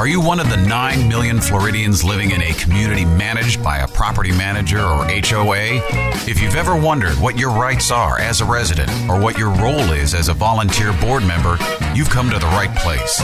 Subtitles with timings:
[0.00, 3.88] Are you one of the 9 million Floridians living in a community managed by a
[3.88, 5.82] property manager or HOA?
[6.26, 9.92] If you've ever wondered what your rights are as a resident or what your role
[9.92, 11.58] is as a volunteer board member,
[11.94, 13.20] you've come to the right place.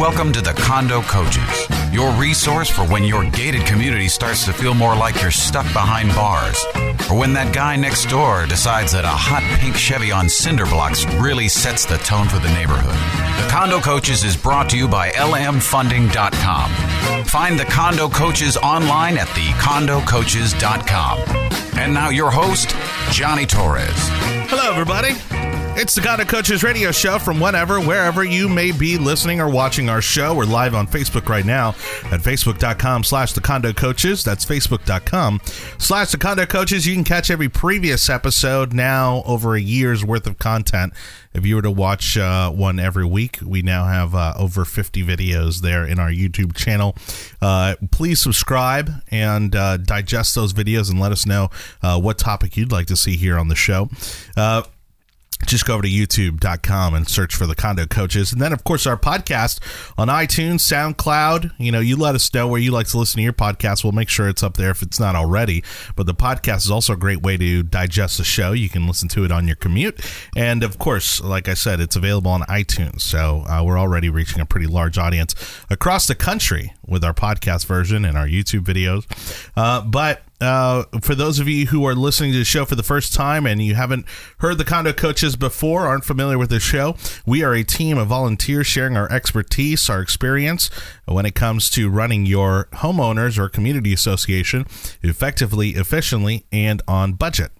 [0.00, 4.72] Welcome to the Condo Coaches, your resource for when your gated community starts to feel
[4.72, 6.64] more like you're stuck behind bars,
[7.10, 11.04] or when that guy next door decides that a hot pink Chevy on cinder blocks
[11.16, 12.94] really sets the tone for the neighborhood.
[13.44, 15.10] The Condo Coaches is brought to you by
[16.14, 17.24] lmfunding.com.
[17.24, 21.78] Find the Condo Coaches online at thecondocoaches.com.
[21.78, 22.74] And now your host,
[23.10, 23.90] Johnny Torres.
[24.48, 25.43] Hello, everybody.
[25.76, 29.88] It's the Condo Coaches radio show from whenever, wherever you may be listening or watching
[29.88, 30.32] our show.
[30.32, 31.70] We're live on Facebook right now
[32.12, 34.22] at facebook.com slash the condo coaches.
[34.22, 35.40] That's facebook.com
[35.78, 36.86] slash the condo coaches.
[36.86, 40.92] You can catch every previous episode now over a year's worth of content.
[41.34, 45.02] If you were to watch uh, one every week, we now have uh, over 50
[45.02, 46.94] videos there in our YouTube channel.
[47.42, 51.50] Uh, please subscribe and uh, digest those videos and let us know
[51.82, 53.88] uh, what topic you'd like to see here on the show.
[55.46, 58.32] Just go over to youtube.com and search for the condo coaches.
[58.32, 59.60] And then of course our podcast
[59.98, 61.52] on itunes soundcloud.
[61.58, 63.84] You know you let us know where you like to listen to your podcast.
[63.84, 65.62] We'll make sure it's up there if it's not already.
[65.96, 68.52] But the podcast is also a great way to digest the show.
[68.52, 70.00] You can listen to it on your commute.
[70.36, 73.02] And of course like i said it's available on itunes.
[73.02, 75.34] So uh, we're already reaching a pretty large audience
[75.70, 79.04] across the country with our podcast version and our youtube videos
[79.56, 82.82] uh, but uh, for those of you who are listening to the show for the
[82.82, 84.04] first time and you haven't
[84.38, 88.08] heard the condo coaches before, aren't familiar with the show, we are a team of
[88.08, 90.68] volunteers sharing our expertise, our experience
[91.06, 94.66] when it comes to running your homeowners or community association
[95.02, 97.50] effectively, efficiently, and on budget.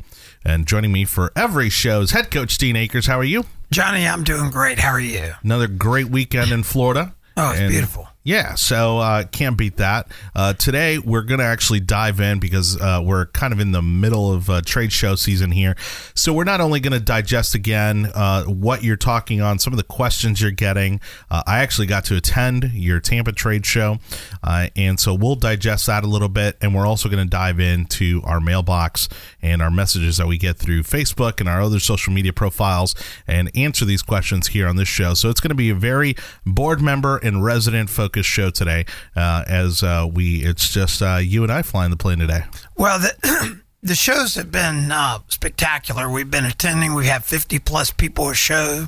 [0.45, 3.07] And joining me for every show is head coach Dean Akers.
[3.07, 3.45] How are you?
[3.71, 4.79] Johnny, I'm doing great.
[4.81, 5.33] How are you?
[5.43, 7.15] Another great weekend in Florida.
[7.37, 8.09] Oh, it's And- beautiful.
[8.27, 10.09] Yeah, so uh, can't beat that.
[10.35, 14.33] Uh, today we're to actually dive in because uh, we're kind of in the middle
[14.33, 15.77] of uh, trade show season here.
[16.15, 19.83] So we're not only to digest again uh, what you're talking on, some of the
[19.83, 21.03] questions you're getting.
[21.31, 23.99] Uh, I actually got to attend your Tampa trade show,
[24.43, 28.23] uh, and so we'll digest that a little bit, and we're also to dive into
[28.25, 29.07] our mailbox
[29.43, 32.95] and our messages that we get through Facebook and our other social media profiles,
[33.27, 35.13] and answer these questions here on this show.
[35.13, 36.17] So it's to be a very
[36.47, 38.85] board member and resident focused show today,
[39.17, 42.45] uh, as uh, we it's just uh, you and I flying the plane today.
[42.77, 46.09] Well, the, the shows have been uh, spectacular.
[46.11, 46.95] We've been attending.
[46.95, 48.87] We have 50 plus people a show.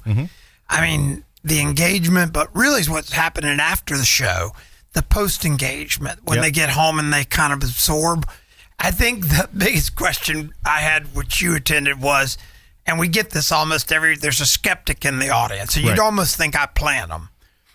[0.69, 4.53] I mean, the engagement, but really is what's happening after the show,
[4.93, 6.45] the post engagement, when Yep.
[6.45, 8.29] they get home and they kind of absorb.
[8.79, 12.37] I think the biggest question I had, which you attended, was,
[12.87, 15.75] and we get this almost every, there's a skeptic in the audience.
[15.75, 15.99] So you'd Right.
[15.99, 17.29] almost think I plan them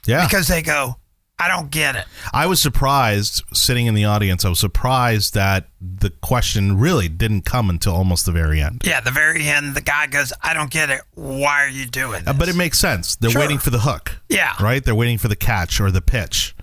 [0.06, 0.98] Yeah, because they go,
[1.42, 2.06] I don't get it.
[2.34, 4.46] I was surprised sitting in the audience.
[4.46, 8.84] I was surprised that the question really didn't come until almost the very end.
[8.86, 11.02] Yeah, the very end, the guy goes, I don't get it.
[11.16, 12.34] Why are you doing Uh.
[12.34, 13.16] But it makes sense.
[13.16, 13.42] They're Sure.
[13.42, 14.18] waiting for the hook.
[14.30, 14.54] Yeah.
[14.62, 14.84] Right?
[14.84, 16.56] They're waiting for the catch or the pitch.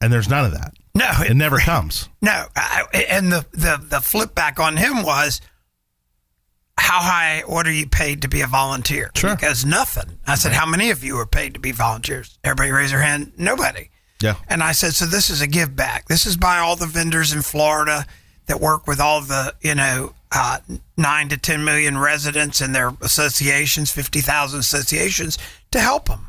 [0.00, 0.74] And there's none of that.
[0.94, 2.08] no, It never comes.
[2.20, 2.44] no.
[2.54, 5.40] I, and the, the, the flip back on him was,
[6.78, 9.10] how high, what are you paid to be a volunteer?
[9.16, 9.34] Sure.
[9.34, 10.18] Because nothing.
[10.26, 12.38] I said, how many of you are paid to be volunteers?
[12.44, 13.32] Everybody raise their hand.
[13.38, 13.88] Nobody.
[14.22, 14.36] Yeah.
[14.48, 16.06] And I said, so this is a give back.
[16.06, 18.06] This is by all the vendors in Florida
[18.46, 20.58] that work with all the, you know, uh,
[20.96, 25.38] nine to 10 million residents and their associations, 50,000 associations
[25.70, 26.26] to help them.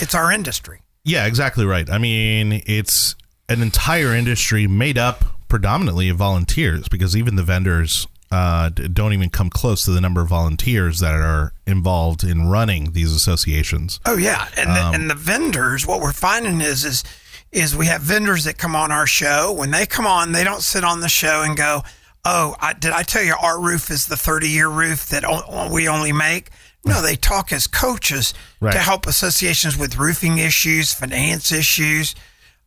[0.00, 0.80] It's our industry.
[1.04, 1.88] Yeah, exactly right.
[1.90, 3.14] I mean, it's
[3.48, 9.30] an entire industry made up predominantly of volunteers because even the vendors uh, don't even
[9.30, 14.00] come close to the number of volunteers that are involved in running these associations.
[14.04, 17.04] Oh yeah, and the, and the vendors, what we're finding is is
[17.54, 19.52] is we have vendors that come on our show.
[19.52, 21.82] When they come on, they don't sit on the show and go,
[22.24, 25.72] "Oh, I, did I tell you our roof is the 30 year roof that o-
[25.72, 26.50] we only make?"
[26.84, 28.72] No, they talk as coaches Right.
[28.72, 32.14] to help associations with roofing issues, finance issues.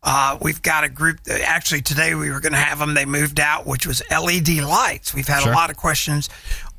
[0.02, 1.22] Uh, we've got a group.
[1.26, 2.94] That, actually, today we were going to have them.
[2.94, 5.14] They moved out, which was LED lights.
[5.14, 5.52] We've had Sure.
[5.52, 6.30] a lot of questions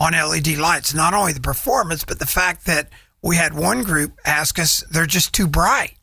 [0.00, 0.94] on LED lights.
[0.94, 2.88] Not only the performance, but the fact that
[3.22, 5.97] we had one group ask us they're just too bright.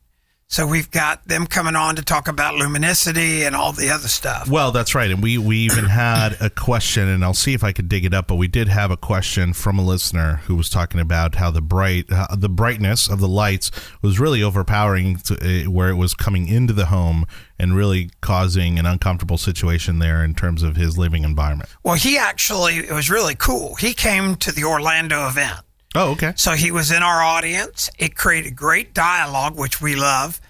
[0.48, 4.48] So we've got them coming on to talk about luminosity and all the other stuff.
[4.48, 5.10] Well, that's right.
[5.10, 8.14] And we, we even had a question, and I'll see if I could dig it
[8.14, 11.50] up, but we did have a question from a listener who was talking about how
[11.50, 13.72] the bright uh, the brightness of the lights
[14.02, 15.34] was really overpowering to,
[15.66, 17.26] uh, where it was coming into the home
[17.58, 21.68] and really causing an uncomfortable situation there in terms of his living environment.
[21.82, 23.74] Well, he actually, it was really cool.
[23.74, 25.60] He came to the Orlando event.
[25.94, 26.32] Oh, okay.
[26.36, 27.88] So he was in our audience.
[27.98, 30.40] It created great dialogue, which we love.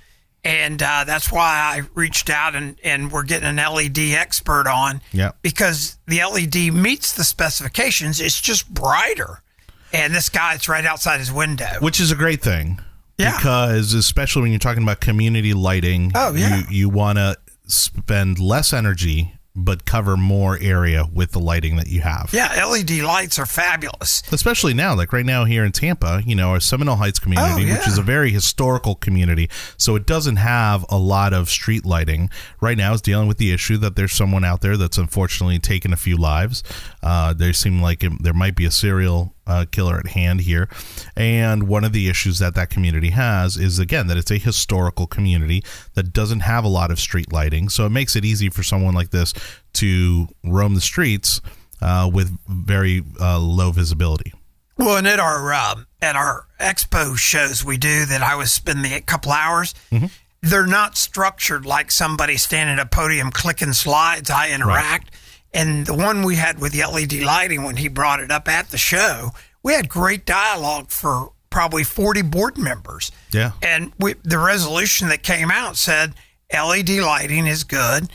[0.45, 1.43] And uh, that's why
[1.77, 5.01] I reached out and, and we're getting an LED expert on.
[5.13, 5.33] Yeah.
[5.43, 8.21] Because the LED meets the specifications.
[8.21, 9.43] It's just brighter.
[9.93, 11.67] And this guy, it's right outside his window.
[11.81, 12.81] which is a great thing.
[13.19, 13.37] Yeah.
[13.37, 16.59] Because especially when you're talking about community lighting, Oh, yeah.
[16.59, 17.37] you you want to
[17.67, 22.31] spend less energy but cover more area with the lighting that you have.
[22.33, 24.23] Yeah, LED lights are fabulous.
[24.31, 27.75] Especially now, like right now here in Tampa, you know, our Seminole Heights community, Oh,
[27.75, 29.49] which is a very historical community,
[29.79, 32.29] so it doesn't have a lot of street lighting.
[32.61, 35.93] Right now, is dealing with the issue that there's someone out there that's unfortunately taken
[35.93, 36.63] a few lives.
[37.03, 40.69] Uh, there seem like it, there might be a serial uh, killer at hand here,
[41.17, 45.07] and one of the issues that that community has is again that it's a historical
[45.07, 45.63] community
[45.95, 48.95] that doesn't have a lot of street lighting, so it makes it easy for someone
[48.95, 49.33] like this
[49.75, 51.41] to roam the streets
[51.83, 54.33] uh, with very uh, low visibility.
[54.79, 58.93] Well, and at our um, at our expo shows we do that I was spending
[58.93, 59.75] a couple hours.
[60.43, 64.31] They're not structured like somebody standing at a podium clicking slides.
[64.31, 65.11] I interact,
[65.57, 68.71] and the one we had with the LED lighting when he brought it up at
[68.71, 69.31] the show,
[69.63, 73.11] we had great dialogue for probably forty board members.
[73.33, 73.53] Yeah.
[73.63, 76.15] and we, the resolution that came out said
[76.53, 78.09] LED lighting is good.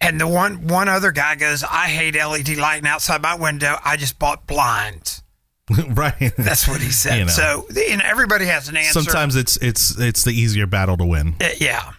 [0.00, 3.76] And the one one other guy goes, I hate LED lighting outside my window.
[3.84, 5.22] I just bought blinds.
[5.88, 6.32] right.
[6.38, 7.08] That's what he said.
[7.18, 7.30] You know.
[7.30, 9.02] So, and everybody has an answer.
[9.02, 11.34] Sometimes it's it's it's the easier battle to win.
[11.40, 11.92] Uh, yeah.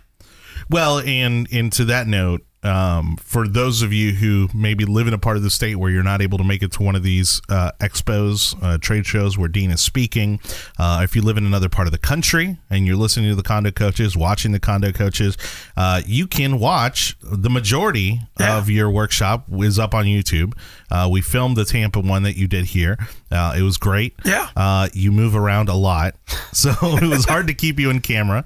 [0.69, 5.13] Well, and and to that note, um, for those of you who maybe live in
[5.13, 7.03] a part of the state where you're not able to make it to one of
[7.03, 10.39] these uh, expos, uh, trade shows where Dean is speaking,
[10.77, 13.43] uh, if you live in another part of the country and you're listening to the
[13.43, 15.37] condo coaches, watching the condo coaches,
[15.77, 18.57] uh, you can watch the majority Yeah.
[18.57, 20.53] of your workshop is up on YouTube.
[20.91, 22.97] Uh, we filmed the Tampa one that you did here.
[23.31, 24.15] Uh, it was great.
[24.25, 24.49] Yeah.
[24.55, 26.15] Uh, you move around a lot,
[26.51, 28.43] so it was hard to keep you in camera.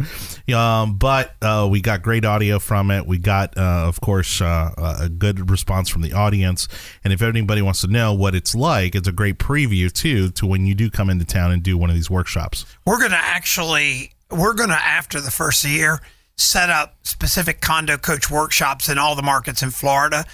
[0.53, 3.05] Um, but uh, we got great audio from it.
[3.05, 6.67] We got, uh, of course, uh, a good response from the audience.
[7.03, 10.45] And if anybody wants to know what it's like, it's a great preview too to
[10.45, 12.65] when you do come into town and do one of these workshops.
[12.85, 16.01] We're going to actually, we're to, after the first year,
[16.35, 20.25] set up specific condo coach workshops in all the markets in Florida.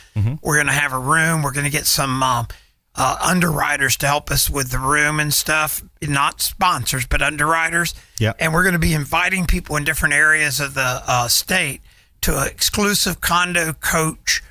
[0.42, 1.44] We're going to have a room.
[1.44, 2.48] We're going to get some um,
[2.96, 5.84] uh, underwriters to help us with the room and stuff.
[6.01, 7.94] Not sponsors, but underwriters.
[8.19, 8.38] Yep.
[8.40, 11.81] And we're going to be inviting people in different areas of the uh, state
[12.22, 14.42] to an exclusive condo coach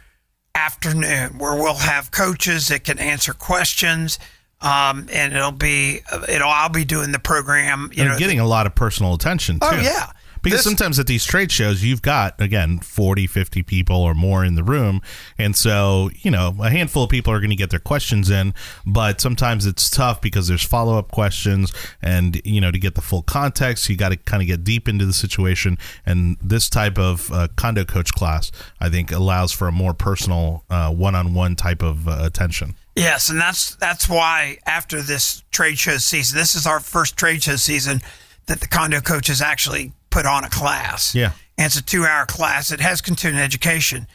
[0.54, 4.18] afternoon where we'll have coaches that can answer questions.
[4.60, 8.46] Um, and it'll be, it'll, I'll be doing the program, you and know, getting a
[8.46, 9.68] lot of personal attention too.
[9.70, 10.10] Oh, yeah.
[10.42, 14.44] Because This- sometimes at these trade shows, you've got, again, 40, 50 people or more
[14.44, 15.00] in the room.
[15.36, 18.54] And so, you know, a handful of people are going to get their questions in,
[18.86, 21.72] but sometimes it's tough because there's follow up questions.
[22.00, 24.88] And, you know, to get the full context, you got to kind of get deep
[24.88, 25.78] into the situation.
[26.06, 28.50] And this type of uh, condo coach class,
[28.80, 32.74] I think, allows for a more personal one on one type of uh, attention.
[32.94, 37.42] Yes, and that's that's why after this trade show season, this is our first trade
[37.42, 38.02] show season
[38.46, 41.14] that the condo coach coaches actually put on a class.
[41.14, 41.32] Yeah.
[41.56, 42.70] And it's a two hour class.
[42.70, 44.06] It has continuing education.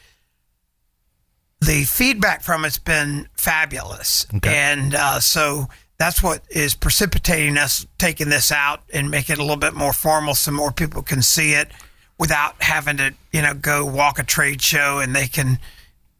[1.62, 4.26] The feedback from it's been fabulous.
[4.36, 4.54] Okay.
[4.54, 5.68] And uh, so
[5.98, 9.94] that's what is precipitating us taking this out and make it a little bit more
[9.94, 11.72] formal so more people can see it
[12.20, 15.58] without having to, you know, go walk a trade show and they can,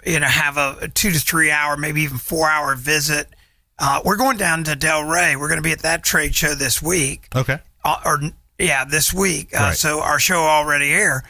[0.06, 3.28] you know, have a, a two to three hour, maybe even four hour visit.
[3.80, 5.36] Uh, we're going down to Delray.
[5.38, 7.60] We're going to be at that trade show this week Okay.
[7.84, 8.22] uh, or
[8.60, 9.50] yeah, this week.
[9.54, 9.78] Uh, Right.
[9.78, 11.24] So our show already air,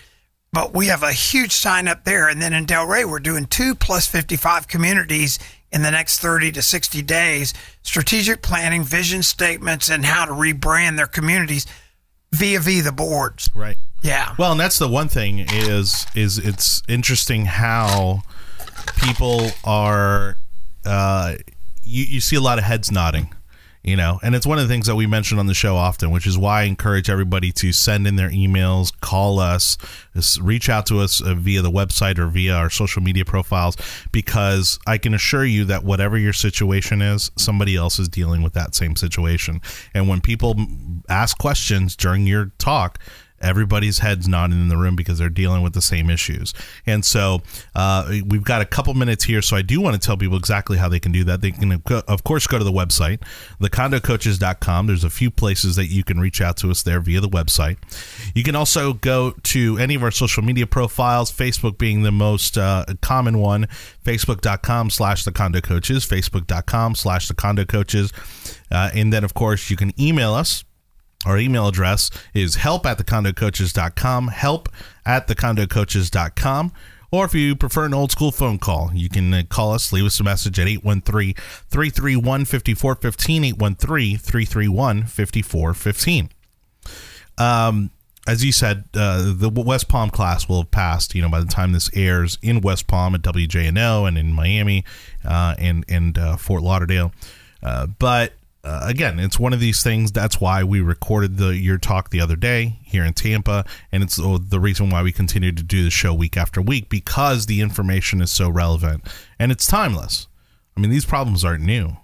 [0.52, 2.28] but we have a huge sign up there.
[2.28, 5.40] And then in Delray, we're doing two plus 55 communities
[5.72, 10.98] in the next 30 to 60 days, strategic planning, vision statements, and how to rebrand
[10.98, 11.66] their communities
[12.32, 13.50] via via the boards.
[13.56, 13.78] Right.
[14.04, 14.36] Yeah.
[14.38, 18.24] Well, and that's the one thing is is it's interesting how
[18.98, 20.38] people are
[20.86, 21.36] uh
[21.84, 23.34] you, you see a lot of heads nodding
[23.84, 24.20] you know?
[24.24, 26.38] And it's one of the things that we mention on the show often which is
[26.38, 29.78] why i encourage everybody to send in their emails call us
[30.40, 33.76] reach out to us uh, via the website or via our social media profiles
[34.12, 38.54] because i can assure you that whatever your situation is somebody else is dealing with
[38.54, 39.62] that same situation.
[39.94, 40.56] And when people
[41.10, 43.00] ask questions during your talk
[43.44, 46.54] everybody's heads nodding in the room because they're dealing with the same issues.
[46.86, 47.42] And so
[47.76, 49.42] uh, we've got a couple minutes here.
[49.42, 51.42] So I do want to tell people exactly how they can do that.
[51.42, 53.20] They can, of course, go to the website,
[53.60, 54.88] thecondocoaches.com.
[54.88, 57.78] There's a few places that you can reach out to us there via the website.
[58.34, 62.58] You can also go to any of our social media profiles, Facebook being the most
[62.58, 63.68] uh, common one,
[64.04, 68.12] facebook.com slash the condo coaches, facebook.com slash the condo coaches.
[68.72, 70.64] Uh, and then, of course, you can email us
[71.26, 74.70] Our email address is help at thecondocoaches.com, help
[75.06, 76.74] at thecondocoaches.com.
[77.12, 80.06] Or if you prefer an old school phone call, you can uh, call us, leave
[80.06, 81.36] us a message at 813
[81.70, 86.30] 331 5415, 813 331 5415.
[87.38, 87.92] Um,
[88.26, 91.14] as you said, uh, the West Palm class will have passed.
[91.14, 94.84] You know, by the time this airs in West Palm at WJNO and in Miami
[95.24, 97.12] uh, and and uh, Fort Lauderdale.
[97.62, 100.12] Uh, but uh, again, it's one of these things.
[100.12, 104.16] That's why we recorded the your talk the other day here in Tampa, and it's
[104.16, 108.22] the reason why we continue to do the show week after week because the information
[108.22, 109.04] is so relevant
[109.38, 110.28] and it's timeless.
[110.78, 111.98] I mean, these problems aren't new.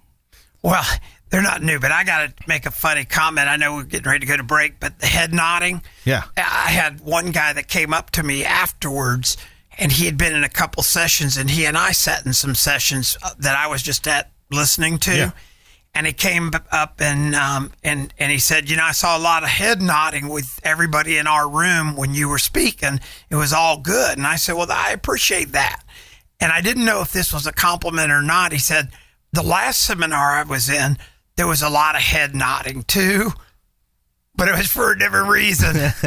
[0.62, 0.84] Well,
[1.30, 3.48] they're not new, but I got to make a funny comment.
[3.48, 5.82] I know we're getting ready to go to break, but the head nodding.
[6.04, 6.24] Yeah.
[6.36, 9.36] I had one guy that came up to me afterwards,
[9.78, 12.54] and he had been in a couple sessions, and he and I sat in some
[12.54, 15.16] sessions uh, that I was just at listening to.
[15.16, 15.30] Yeah.
[15.92, 19.18] And he came up and um, and and he said, you know, I saw a
[19.18, 23.00] lot of head nodding with everybody in our room when you were speaking.
[23.28, 25.82] It was all good, and I said, well, I appreciate that.
[26.40, 28.52] And I didn't know if this was a compliment or not.
[28.52, 28.90] He said,
[29.32, 30.96] the last seminar I was in,
[31.36, 33.32] there was a lot of head nodding too,
[34.40, 35.74] but it was for a different reason.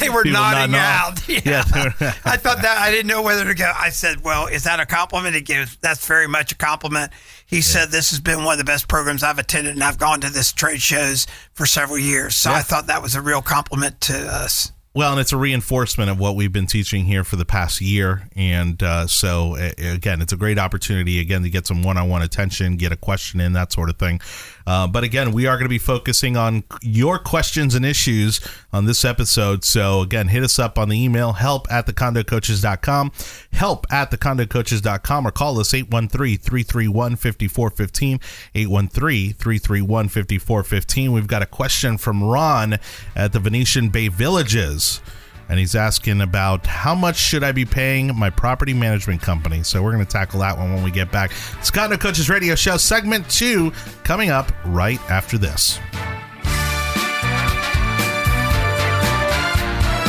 [0.00, 1.20] they were People nodding out.
[1.28, 1.40] Yeah.
[1.44, 2.14] Yeah.
[2.24, 3.70] I thought that I didn't know whether to go.
[3.76, 5.76] I said, "Well, is that a compliment?" He gives.
[5.76, 7.12] That's very much a compliment.
[7.44, 10.22] He said, "This has been one of the best programs I've attended, and I've gone
[10.22, 12.56] to this trade shows for several years." So Yeah.
[12.56, 14.72] I thought that was a real compliment to us.
[14.94, 18.28] Well, and it's a reinforcement of what we've been teaching here for the past year.
[18.36, 22.22] And uh, so, again, it's a great opportunity, again, to get some one on one
[22.22, 24.20] attention, get a question in, that sort of thing.
[24.66, 28.40] Uh, but again, we are going to be focusing on your questions and issues
[28.72, 29.64] on this episode.
[29.64, 33.12] So, again, hit us up on the email help at thecondocoaches.com,
[33.52, 38.20] help at thecondocoaches.com, or call us 813 331 5415,
[38.54, 41.12] 813 331 5415.
[41.12, 42.78] We've got a question from Ron
[43.14, 45.00] at the Venetian Bay Villages
[45.48, 49.62] and he's asking about how much should I be paying my property management company.
[49.62, 51.32] So we're going to tackle that one when we get back.
[51.62, 53.72] Scott No Coaches Radio Show segment two
[54.02, 55.78] coming up right after this.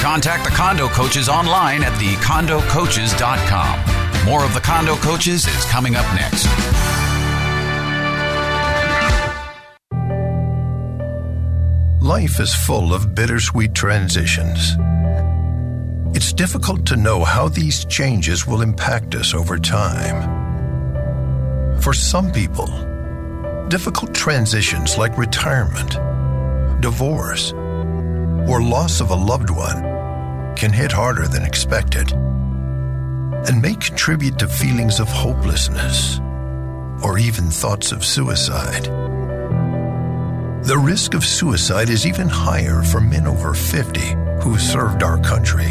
[0.01, 4.25] Contact the Condo Coaches online at thecondocoaches.com.
[4.25, 6.45] More of the Condo Coaches is coming up next.
[12.05, 14.75] Life is full of bittersweet transitions.
[16.15, 20.21] It's difficult to know how these changes will impact us over time.
[21.81, 22.67] For some people,
[23.69, 25.93] difficult transitions like retirement,
[26.79, 34.37] divorce, or loss of a loved one can hit harder than expected and may contribute
[34.37, 36.19] to feelings of hopelessness
[37.03, 39.04] or even thoughts of suicide.
[40.65, 43.99] The risk of suicide is even higher for men over 50
[44.41, 45.69] who served our country.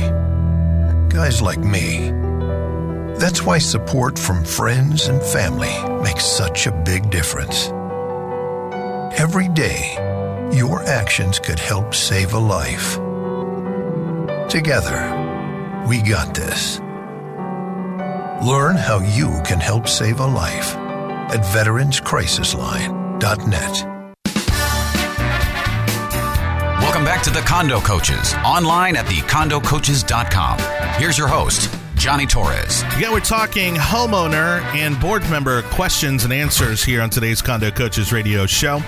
[1.09, 2.13] Guys like me.
[3.19, 7.71] That's why support from friends and family makes such a big difference.
[9.19, 9.95] Every day,
[10.53, 12.95] your actions could help save a life.
[14.49, 15.11] Together,
[15.89, 16.79] we got this.
[18.47, 23.94] Learn how you can help save a life at veteranscrisisline.net.
[27.25, 30.59] to the Condo Coaches, online at thecondocoaches.com.
[31.01, 32.83] Here's your host, Johnny Torres.
[33.01, 38.13] Yeah, we're talking homeowner and board member questions and answers here on today's Condo Coaches
[38.13, 38.83] Radio Show.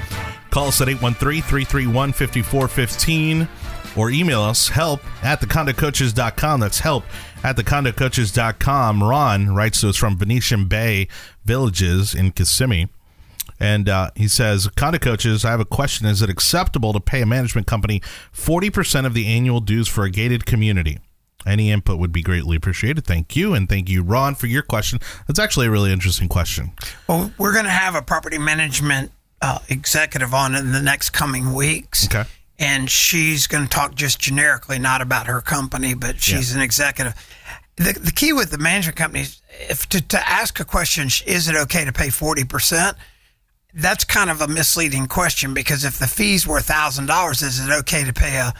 [0.50, 3.48] Call us at 813 331 5415
[3.96, 6.60] or email us help at thecondocoaches.com.
[6.60, 7.04] That's help
[7.42, 9.02] at thecondocoaches.com.
[9.02, 11.08] Ron writes to us from Venetian Bay
[11.46, 12.88] Villages in Kissimmee.
[13.58, 16.06] And uh, he says, Condo coaches, I have a question.
[16.06, 18.00] Is it acceptable to pay a management company
[18.34, 20.98] 40% of the annual dues for a gated community?
[21.46, 23.04] Any input would be greatly appreciated.
[23.04, 23.54] Thank you.
[23.54, 24.98] And thank you, Ron, for your question.
[25.26, 26.72] That's actually a really interesting question.
[27.06, 31.54] Well, we're going to have a property management uh, executive on in the next coming
[31.54, 32.06] weeks.
[32.06, 32.28] Okay.
[32.58, 37.14] And she's going to talk just generically, not about her company, but she's an executive.
[37.76, 41.54] The, the key with the management companies, if to, to ask a question, is it
[41.54, 42.94] okay to pay 40%?
[43.78, 48.04] That's kind of a misleading question because if the fees were $1,000, is it okay
[48.04, 48.54] to pay a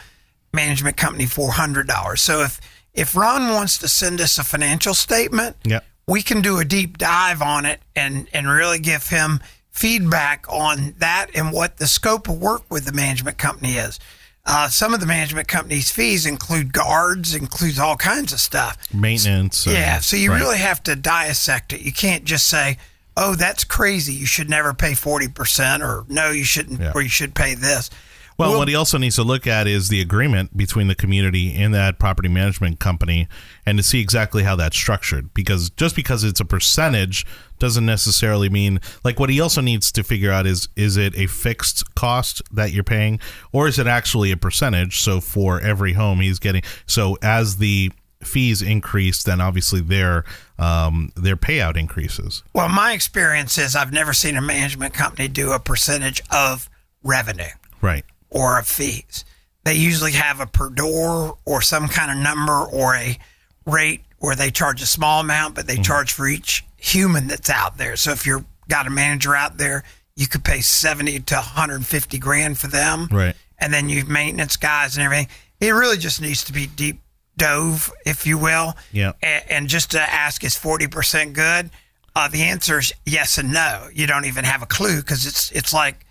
[0.53, 2.19] management company $400?
[2.19, 2.61] So if,
[2.93, 5.79] if Ron wants to send us a financial statement, Yeah.
[6.07, 9.39] we can do a deep dive on it and and really give him
[9.71, 13.99] feedback on that and what the scope of work with the management company is.
[14.45, 18.77] Uh, some of the management company's fees include guards, includes all kinds of stuff.
[18.93, 19.67] Maintenance.
[19.67, 20.39] uh, Yeah, so you right.
[20.41, 21.81] really have to dissect it.
[21.81, 22.77] You can't just say,
[23.17, 24.13] "Oh, that's crazy.
[24.13, 26.91] You should never pay forty percent," or "No, you shouldn't," Yeah.
[26.95, 27.89] or "You should pay this."
[28.37, 31.55] Well, We'll- what he also needs to look at is the agreement between the community
[31.55, 33.27] and that property management company
[33.65, 35.33] and to see exactly how that's structured.
[35.33, 37.25] Because just because it's a percentage
[37.57, 41.25] doesn't necessarily mean like what he also needs to figure out is is it a
[41.25, 43.19] fixed cost that you're paying
[43.51, 45.01] or is it actually a percentage?
[45.01, 47.91] So for every home he's getting so as the
[48.23, 50.23] fees increase, then obviously their
[50.59, 52.43] um, their payout increases.
[52.53, 56.69] Well, my experience is I've never seen a management company do a percentage of
[57.03, 57.45] revenue
[57.81, 58.03] Right.
[58.29, 59.23] or of fees.
[59.63, 63.17] They usually have a per door or some kind of number or a
[63.65, 65.83] rate where they charge a small amount, but they Mm-hmm.
[65.83, 67.95] charge for each human that's out there.
[67.97, 69.83] So if you're got a manager out there,
[70.15, 73.07] you could pay 70 to 150 grand for them.
[73.11, 73.35] Right.
[73.59, 75.27] And then you maintenance guys and everything.
[75.59, 76.99] It really just needs to be deep
[77.37, 78.75] dove, if you will.
[78.91, 79.13] Yeah.
[79.21, 81.69] And, and just to ask, is 40% good?
[82.15, 83.89] Uh, the answer is yes and no.
[83.93, 86.05] You don't even have a clue because it's, it's like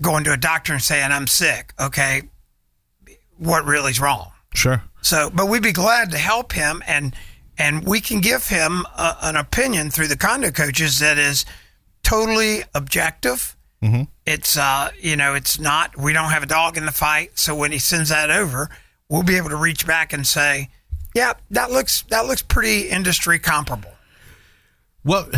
[0.00, 1.72] going to a doctor and saying, I'm sick.
[1.80, 2.22] Okay.
[3.38, 4.32] What really is wrong?
[4.54, 4.82] Sure.
[5.02, 7.14] So, but we'd be glad to help him, and
[7.58, 11.44] and we can give him a, an opinion through the condo coaches that is
[12.02, 13.56] totally objective.
[13.82, 14.02] Mm-hmm.
[14.26, 15.96] It's uh, you know, it's not.
[15.96, 17.38] We don't have a dog in the fight.
[17.38, 18.68] So when he sends that over,
[19.10, 20.70] we'll be able to reach back and say,
[21.14, 23.92] yeah, that looks that looks pretty industry comparable.
[25.04, 25.28] Well,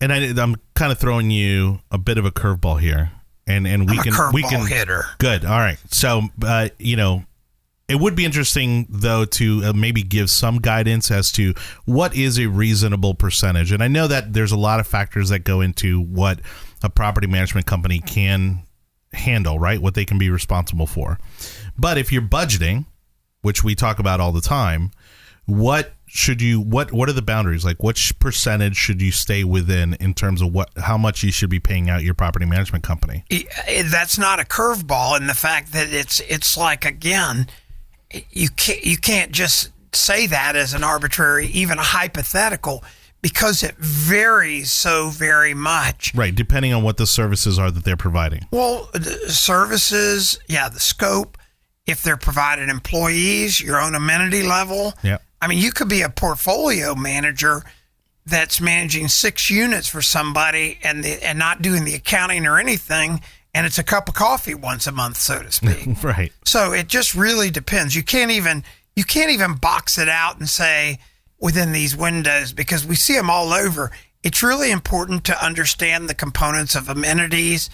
[0.00, 3.12] and I, I'm kind of throwing you a bit of a curveball here,
[3.46, 5.04] and and we I'm a can we can hitter.
[5.18, 5.44] Good.
[5.44, 5.78] All right.
[5.90, 7.24] So, uh, you know,
[7.86, 11.52] it would be interesting though to uh, maybe give some guidance as to
[11.84, 13.72] what is a reasonable percentage.
[13.72, 16.40] And I know that there's a lot of factors that go into what
[16.82, 18.62] a property management company can
[19.12, 19.80] handle, right?
[19.80, 21.18] What they can be responsible for.
[21.76, 22.86] But if you're budgeting,
[23.44, 24.90] which we talk about all the time,
[25.44, 27.64] what should you what what are the boundaries?
[27.64, 31.50] Like which percentage should you stay within in terms of what how much you should
[31.50, 33.24] be paying out your property management company?
[33.90, 37.48] That's not a curveball in the fact that it's it's like again
[38.30, 42.82] you can't you can't just say that as an arbitrary even a hypothetical
[43.20, 46.14] because it varies so very much.
[46.14, 48.46] Right depending on what the services are that they're providing.
[48.50, 51.36] Well the services yeah the scope
[51.86, 56.08] if they're providing employees your own amenity level yeah I mean, you could be a
[56.08, 57.64] portfolio manager
[58.24, 63.20] that's managing six units for somebody and the, and not doing the accounting or anything,
[63.52, 66.02] and it's a cup of coffee once a month, so to speak.
[66.02, 67.94] right so it just really depends.
[67.94, 68.64] You can't even
[68.96, 70.98] you can't even box it out and say
[71.38, 73.90] within these windows because we see them all over.
[74.22, 77.68] It's really important to understand the components of amenities,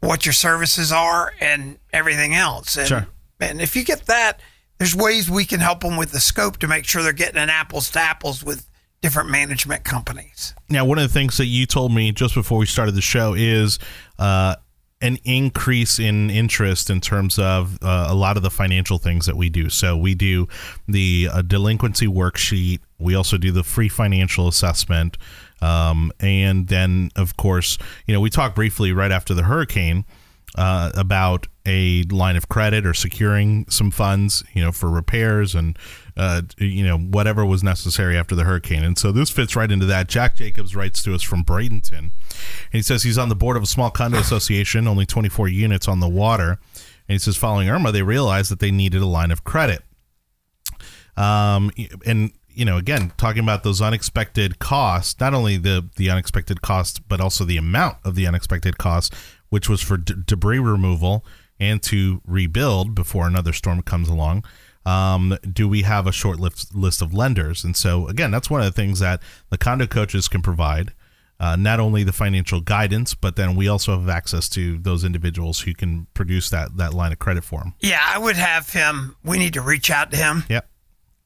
[0.00, 2.78] what your services are, and everything else.
[2.78, 3.06] And, Sure.
[3.42, 4.40] And if you get that,
[4.78, 7.50] there's ways we can help them with the scope to make sure they're getting an
[7.50, 8.68] apples to apples with
[9.00, 10.54] different management companies.
[10.68, 13.34] now one of the things that you told me just before we started the show
[13.34, 13.80] is
[14.18, 14.54] uh
[15.02, 19.36] an increase in interest in terms of uh, a lot of the financial things that
[19.36, 19.68] we do.
[19.68, 20.46] So we do
[20.86, 22.78] the uh, delinquency worksheet.
[23.00, 25.18] We also do the free financial assessment,
[25.60, 30.04] um, and then of course, you know, we talked briefly right after the hurricane
[30.56, 35.78] uh, about a line of credit or securing some funds, you know, for repairs and
[36.16, 38.84] uh, you know whatever was necessary after the hurricane.
[38.84, 40.08] And so this fits right into that.
[40.08, 42.12] Jack Jacobs writes to us from Bradenton, and
[42.70, 46.00] he says he's on the board of a small condo association, only 24 units on
[46.00, 46.58] the water.
[47.08, 49.82] And he says following Irma, they realized that they needed a line of credit.
[51.16, 51.70] Um,
[52.06, 56.98] and you know, again, talking about those unexpected costs, not only the the unexpected costs,
[56.98, 59.16] but also the amount of the unexpected costs,
[59.52, 61.22] which was for d- debris removal
[61.60, 64.42] and to rebuild before another storm comes along.
[64.86, 67.62] Um, do we have a short list list of lenders?
[67.62, 70.94] And so, again, that's one of the things that the condo coaches can provide.
[71.38, 75.60] Uh, not only the financial guidance, but then we also have access to those individuals
[75.60, 77.74] who can produce that that line of credit for them.
[77.80, 79.16] Yeah, I would have him.
[79.22, 80.44] We need to reach out to him.
[80.48, 80.66] Yep.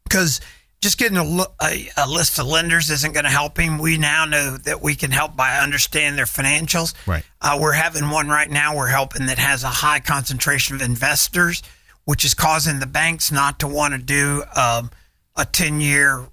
[0.02, 0.40] because
[0.80, 3.78] just getting a, a, a list of lenders isn't going to help him.
[3.78, 6.94] We now know that we can help by understanding their financials.
[7.06, 7.24] Right.
[7.40, 8.76] Uh, we're having one right now.
[8.76, 11.62] We're helping that has a high concentration of investors,
[12.04, 14.90] which is causing the banks not to want to do um,
[15.34, 16.28] a ten year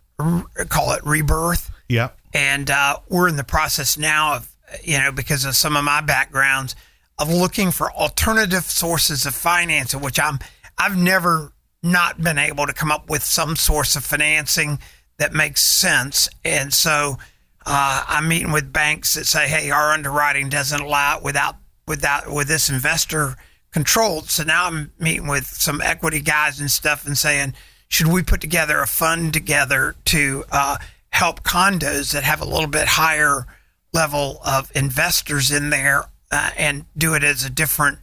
[0.70, 1.72] call it rebirth.
[1.90, 2.18] Yep.
[2.34, 6.02] And uh, we're in the process now of, you know, because of some of my
[6.02, 6.76] backgrounds,
[7.18, 10.40] of looking for alternative sources of financing, which I'm,
[10.78, 11.53] I've never
[11.84, 14.80] not been able to come up with some source of financing
[15.18, 16.30] that makes sense.
[16.44, 17.18] And so
[17.66, 22.34] uh, I'm meeting with banks that say, hey, our underwriting doesn't allow it without, without,
[22.34, 23.36] with this investor
[23.72, 24.30] controlled.
[24.30, 27.54] So now I'm meeting with some equity guys and stuff and saying,
[27.90, 30.78] should we put together a fund together to uh,
[31.10, 33.46] help condos that have a little bit higher
[33.94, 38.00] level of investors in there uh, and do it as a different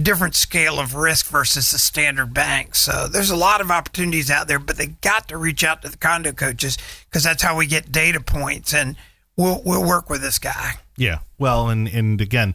[0.00, 2.74] different scale of risk versus the standard bank.
[2.74, 5.88] So there's a lot of opportunities out there, but they got to reach out to
[5.88, 8.96] the condo coaches because that's how we get data points, and
[9.36, 10.74] we'll we'll work with this guy.
[10.96, 11.18] Yeah.
[11.38, 12.54] Well, and and again,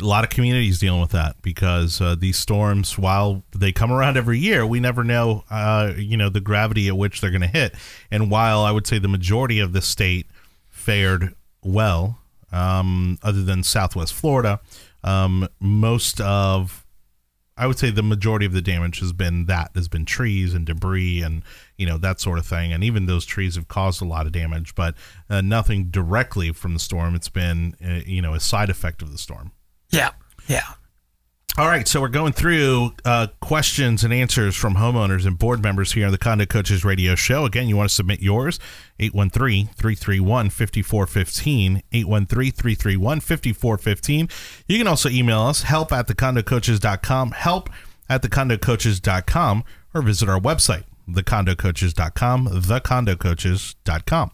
[0.00, 4.16] a lot of communities dealing with that because uh, these storms, while they come around
[4.16, 7.46] every year, we never know, uh, you know, the gravity at which they're going to
[7.46, 7.74] hit.
[8.10, 10.26] And while I would say the majority of the state
[10.68, 12.18] fared well,
[12.52, 14.60] um, other than Southwest Florida,
[15.04, 16.86] um, most of
[17.58, 20.66] I would say the majority of the damage has been that has been trees and
[20.66, 21.42] debris and
[21.78, 24.32] you know that sort of thing, and even those trees have caused a lot of
[24.32, 24.94] damage, but
[25.30, 27.14] uh, nothing directly from the storm.
[27.14, 29.52] It's been uh, you know a side effect of the storm.
[29.90, 30.10] Yeah,
[30.48, 30.74] yeah.
[31.58, 35.92] All right, so we're going through uh, questions and answers from homeowners and board members
[35.92, 37.46] here on the Condo Coaches Radio Show.
[37.46, 38.60] Again, you want to submit yours,
[38.98, 41.82] 813 331 5415.
[41.94, 44.28] 813 331 5415.
[44.68, 47.70] You can also email us, help at thecondocoaches.com, help
[48.06, 49.64] at thecondocoaches.com,
[49.94, 54.30] or visit our website, thecondocoaches.com, thecondocoaches.com.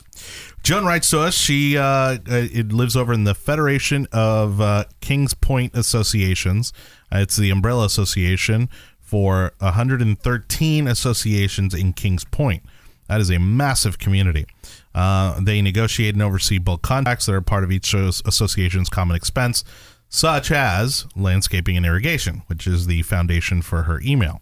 [0.62, 1.35] Joan writes to us.
[1.35, 6.72] She uh, uh, it lives over in the Federation of uh, Kings Point Associations.
[7.12, 8.68] Uh, it's the umbrella association
[9.00, 12.62] for 113 associations in Kings Point.
[13.08, 14.46] That is a massive community.
[14.94, 19.64] Uh, they negotiate and oversee bulk contracts that are part of each association's common expense,
[20.08, 24.40] such as landscaping and irrigation, which is the foundation for her email.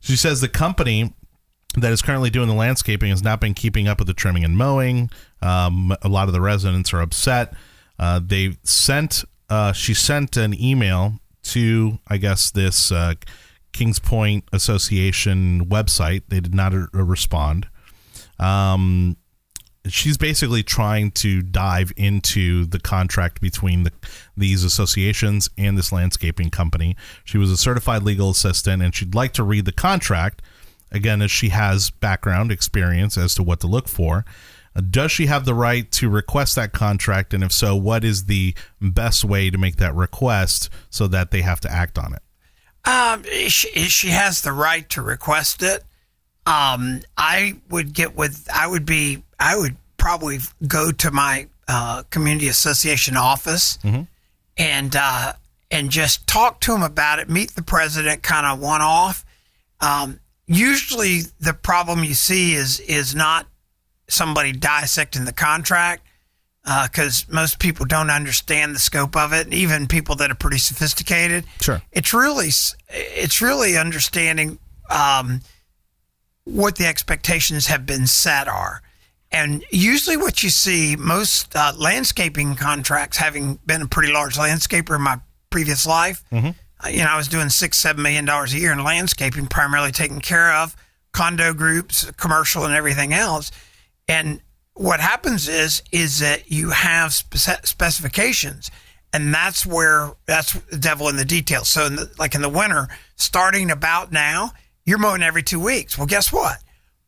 [0.00, 1.14] She says the company
[1.76, 4.56] that is currently doing the landscaping has not been keeping up with the trimming and
[4.56, 5.10] mowing.
[5.40, 7.54] Um, a lot of the residents are upset.
[7.98, 13.14] Uh, they sent, uh, she sent an email to, I guess, this uh,
[13.72, 16.22] Kings Point Association website.
[16.28, 17.68] They did not uh, respond.
[18.38, 19.16] Um,
[19.86, 23.92] she's basically trying to dive into the contract between the,
[24.36, 26.96] these associations and this landscaping company.
[27.24, 30.42] She was a certified legal assistant, and she'd like to read the contract
[30.94, 34.24] again, as she has background experience as to what to look for.
[34.74, 37.34] Uh, does she have the right to request that contract?
[37.34, 41.42] And if so, what is the best way to make that request so that they
[41.42, 42.22] have to act on it?
[42.84, 45.84] Um, she, she has the right to request it.
[46.46, 52.02] Um, I would get with, I would be, I would probably go to my uh,
[52.10, 54.02] community association office mm-hmm.
[54.56, 55.34] and, uh,
[55.70, 59.24] and just talk to him about it, meet the president kind of one off.
[59.80, 63.46] Um, usually the problem you see is is not
[64.08, 66.06] somebody dissecting the contract
[66.64, 69.52] because uh, most people don't understand the scope of it.
[69.52, 72.50] Even people that are pretty sophisticated, sure, it's really
[72.88, 74.58] it's really understanding
[74.90, 75.40] um,
[76.44, 78.82] what the expectations have been set are.
[79.34, 84.94] And usually, what you see most uh, landscaping contracts, having been a pretty large landscaper
[84.94, 86.50] in my previous life, mm-hmm
[86.84, 89.92] Uh, you know, I was doing six, seven million dollars a year in landscaping, primarily
[89.92, 90.76] taking care of
[91.12, 93.50] condo groups, commercial, and everything else.
[94.08, 94.40] And
[94.74, 98.70] what happens is, is that you have spe- specifications,
[99.12, 101.68] and that's where that's the devil in the details.
[101.68, 104.52] So, in the, like in the winter, starting about now,
[104.84, 105.96] you're mowing every two weeks.
[105.96, 106.58] Well, guess what?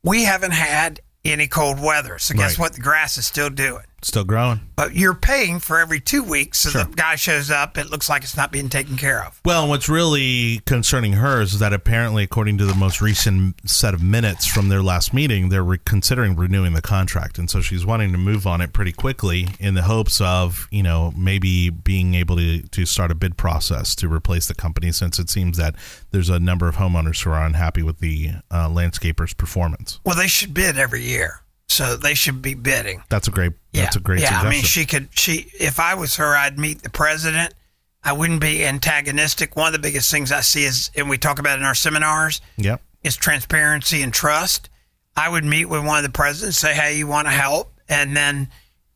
[0.03, 2.19] We haven't had any cold weather.
[2.19, 2.65] So guess right.
[2.65, 2.73] what?
[2.75, 3.85] The grass is still doing.
[4.05, 4.61] Still growing.
[4.77, 6.59] But you're paying for every two weeks.
[6.61, 6.85] So sure.
[6.85, 9.41] the guy shows up, it looks like it's not being taken care of.
[9.47, 14.03] Well, what's really concerning her is that apparently, according to the most recent set of
[14.03, 17.39] minutes from their last meeting, they're re- considering renewing the contract.
[17.39, 20.83] And so she's wanting to move on it pretty quickly in the hopes of, you
[20.83, 25.19] know, maybe being able to, to start a bid process to replace the company since
[25.19, 25.77] it seems that
[26.11, 29.99] there's a number of homeowners who are unhappy with the uh, landscaper's performance.
[30.05, 33.03] Well, they should bid every year so they should be bidding.
[33.09, 33.53] That's a great.
[33.73, 34.21] That's yeah, a great.
[34.21, 34.49] Yeah, suggestion.
[34.49, 35.09] I mean, she could.
[35.13, 37.55] She, if I was her, I'd meet the president.
[38.03, 39.57] I wouldn't be antagonistic.
[39.57, 42.43] One of the biggest things I see is, and we talk about in our seminars,
[42.59, 42.83] yep.
[43.03, 44.69] is transparency and trust.
[45.17, 48.17] I would meet with one of the presidents, say, "Hey, you want to help?" and
[48.17, 48.49] then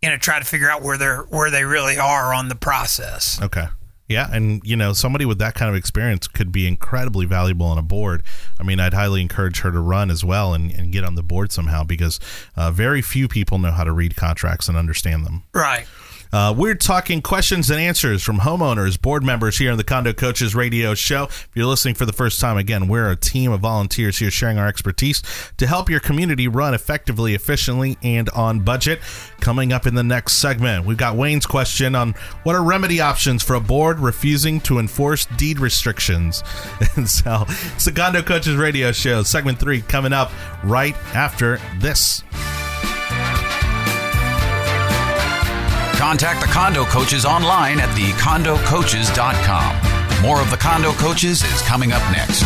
[0.03, 3.41] you know try to figure out where they're where they really are on the process.
[3.43, 3.67] Okay.
[4.09, 7.77] Yeah, and you know, somebody with that kind of experience could be incredibly valuable on
[7.77, 8.23] a board.
[8.59, 11.23] I mean, I'd highly encourage her to run as well and, and get on the
[11.23, 12.19] board somehow because
[12.57, 15.43] uh, very few people know how to read contracts and understand them.
[15.53, 15.87] Right.
[16.33, 20.55] Uh, we're talking questions and answers from homeowners, board members here on the Condo Coaches
[20.55, 21.25] Radio Show.
[21.25, 24.59] If you're listening for the first time, again, we're a team of volunteers here sharing
[24.59, 25.23] our expertise
[25.57, 29.01] to help your community run effectively, efficiently, and on budget.
[29.41, 32.13] Coming up in the next segment, we've got Wayne's question on
[32.43, 36.43] what are remedy options for a board refusing to enforce deed restrictions.
[36.97, 40.31] And so it's the Condo Coaches Radio Show, segment three, coming up
[40.63, 42.23] right after this.
[45.99, 50.23] Contact the Condo Coaches online at thecondocoaches.com.
[50.23, 52.45] More of the Condo Coaches is coming up next.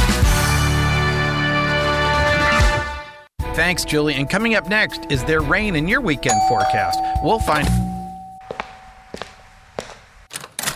[3.55, 4.15] Thanks, Julie.
[4.15, 6.99] And coming up next, is there rain in your weekend forecast?
[7.23, 7.69] We'll find.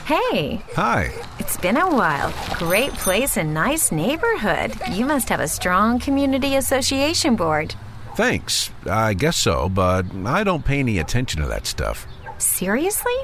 [0.04, 1.10] Hey, Hi.
[1.38, 2.30] it's been a while.
[2.58, 4.74] Great place and nice neighborhood.
[4.92, 7.74] You must have a strong community association board.
[8.16, 8.70] Thanks.
[8.88, 12.06] I guess so, but I don't pay any attention to that stuff.
[12.38, 13.16] Seriously?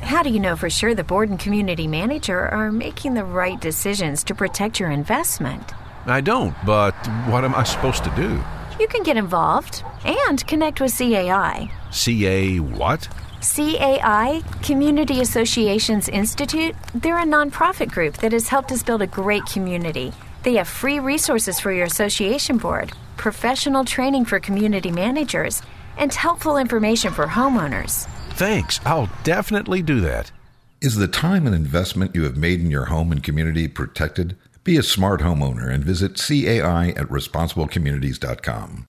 [0.00, 3.60] How do you know for sure the board and community manager are making the right
[3.60, 5.72] decisions to protect your investment?
[6.06, 6.94] I don't, but
[7.28, 8.42] what am I supposed to do?
[8.80, 11.70] You can get involved and connect with CAI.
[11.90, 13.08] CA what?
[13.40, 19.44] CAI, Community Associations Institute, they're a nonprofit group that has helped us build a great
[19.46, 20.12] community.
[20.42, 25.62] They have free resources for your association board, professional training for community managers,
[25.98, 28.08] and helpful information for homeowners.
[28.34, 28.80] Thanks.
[28.84, 30.32] I'll definitely do that.
[30.80, 34.36] Is the time and investment you have made in your home and community protected?
[34.64, 38.86] Be a smart homeowner and visit CAI at responsiblecommunities.com.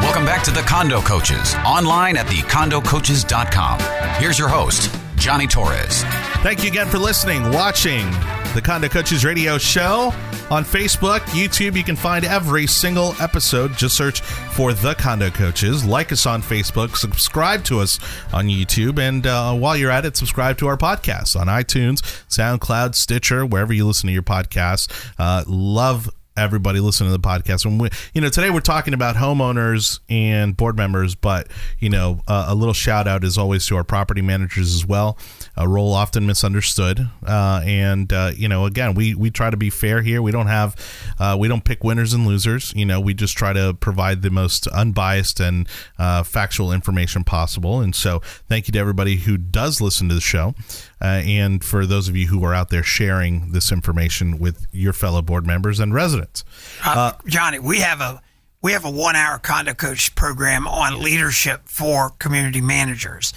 [0.00, 3.80] Welcome back to the Condo Coaches, online at thecondocoaches.com.
[4.20, 6.02] Here's your host, Johnny Torres.
[6.42, 8.10] Thank you again for listening, watching
[8.54, 10.12] the Condo Coaches Radio Show
[10.50, 11.76] on Facebook, YouTube.
[11.76, 13.74] You can find every single episode.
[13.76, 15.84] Just search for the Condo Coaches.
[15.84, 17.98] Like us on Facebook, subscribe to us
[18.32, 22.94] on YouTube, and uh, while you're at it, subscribe to our podcast on iTunes, SoundCloud,
[22.94, 24.90] Stitcher, wherever you listen to your podcasts.
[25.18, 27.64] Uh, love everybody listening to the podcast.
[27.64, 32.22] And we, you know, today we're talking about homeowners and board members, but you know,
[32.26, 35.18] uh, a little shout out is always to our property managers as well.
[35.56, 39.68] A role often misunderstood, uh, and uh, you know, again, we we try to be
[39.68, 40.22] fair here.
[40.22, 40.74] We don't have,
[41.18, 42.72] uh, we don't pick winners and losers.
[42.74, 47.80] You know, we just try to provide the most unbiased and uh, factual information possible.
[47.80, 50.54] And so, thank you to everybody who does listen to the show.
[51.02, 54.92] Uh, and for those of you who are out there sharing this information with your
[54.92, 56.44] fellow board members and residents.
[56.84, 58.22] Uh, Johnny, we have a
[58.62, 63.32] we have a one hour condo coach program on leadership for community managers,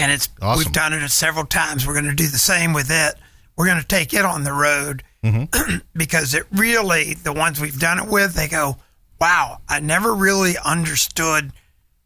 [0.00, 0.58] and it's Awesome.
[0.58, 1.86] we've done it several times.
[1.86, 3.14] We're going to do the same with it.
[3.56, 5.76] We're going to take it on the road mm-hmm.
[5.98, 8.78] because it really the ones we've done it with they go,
[9.20, 11.52] wow, I never really understood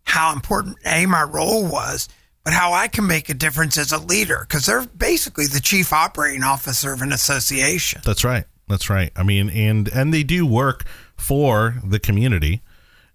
[0.02, 2.09] how important a my role was,
[2.42, 5.92] but how I can make a difference as a leader because they're basically the chief
[5.92, 8.02] operating officer of an association.
[8.04, 8.44] That's right.
[8.68, 9.12] That's right.
[9.14, 10.85] I mean, and and they do work
[11.16, 12.62] for the community,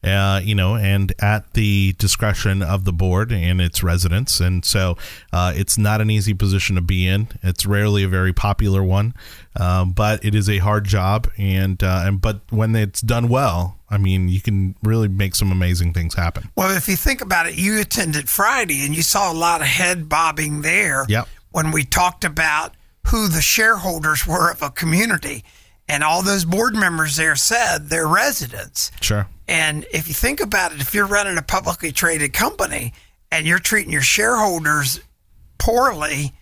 [0.03, 4.39] uh, you know, and at the discretion of the board and its residents.
[4.39, 4.97] And so,
[5.33, 7.27] uh, it's not an easy position to be in.
[7.43, 9.13] It's rarely a very popular one,
[9.59, 11.27] um, but it is a hard job.
[11.37, 15.51] And uh, and but when it's done well, I mean, you can really make some
[15.51, 16.49] amazing things happen.
[16.55, 19.67] Well, if you think about it, you attended Friday and you saw a lot of
[19.67, 21.27] head bobbing there Yep.
[21.51, 22.75] when we talked about
[23.07, 25.43] who the shareholders were of a community.
[25.87, 28.91] And all those board members there said they're residents.
[29.01, 29.25] Sure.
[29.49, 32.93] And if you think about it, if you're running a publicly traded company
[33.31, 34.99] and you're treating your shareholders
[35.57, 36.33] poorly,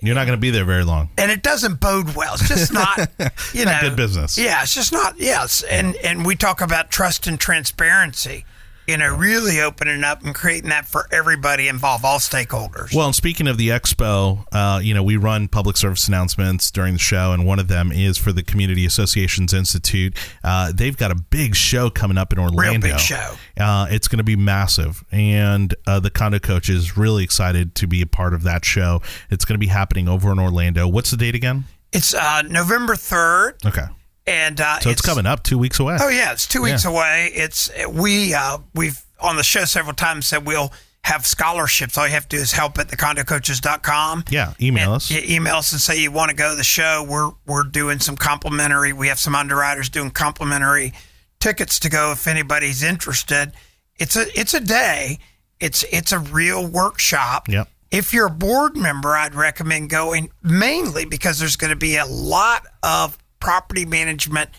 [0.00, 1.10] You're not going to be there very long.
[1.18, 2.34] and it doesn't bode well.
[2.34, 2.98] It's just not,
[3.52, 4.38] you Not know, good business.
[4.38, 5.18] Yeah, it's just not.
[5.18, 8.44] Yes, and and we talk about trust and transparency.
[8.86, 12.94] You know, really opening up and creating that for everybody involved, all stakeholders.
[12.94, 16.92] Well, and speaking of the expo, uh, you know, we run public service announcements during
[16.92, 20.16] the show, and one of them is for the Community Associations Institute.
[20.44, 22.86] Uh, they've got a big show coming up in Orlando.
[22.86, 23.34] Real big show.
[23.58, 27.86] Uh, it's going to be massive, and uh, the condo coach is really excited to
[27.86, 29.02] be a part of that show.
[29.30, 30.86] It's going to be happening over in Orlando.
[30.86, 31.64] What's the date again?
[31.92, 33.86] it's uh, November third, Okay,
[34.26, 35.96] and uh, so it's, coming up two weeks away.
[36.00, 36.90] Oh yeah, it's two weeks Yeah.
[36.90, 37.30] away.
[37.34, 40.72] It's we uh, we've on the show several times said we'll
[41.04, 41.96] have scholarships.
[41.96, 44.24] All you have to do is help at thecondocoaches.com.
[44.30, 45.10] Yeah, email us.
[45.10, 47.06] email us and say you want to go to the show.
[47.08, 48.92] We're we're doing some complimentary.
[48.92, 50.92] We have some underwriters doing complimentary
[51.38, 53.52] tickets to go if anybody's interested.
[53.98, 55.18] It's a it's a day.
[55.60, 57.48] It's it's a real workshop.
[57.48, 57.68] Yep.
[57.92, 62.04] If you're a board member, I'd recommend going mainly because there's going to be a
[62.04, 64.50] lot of property management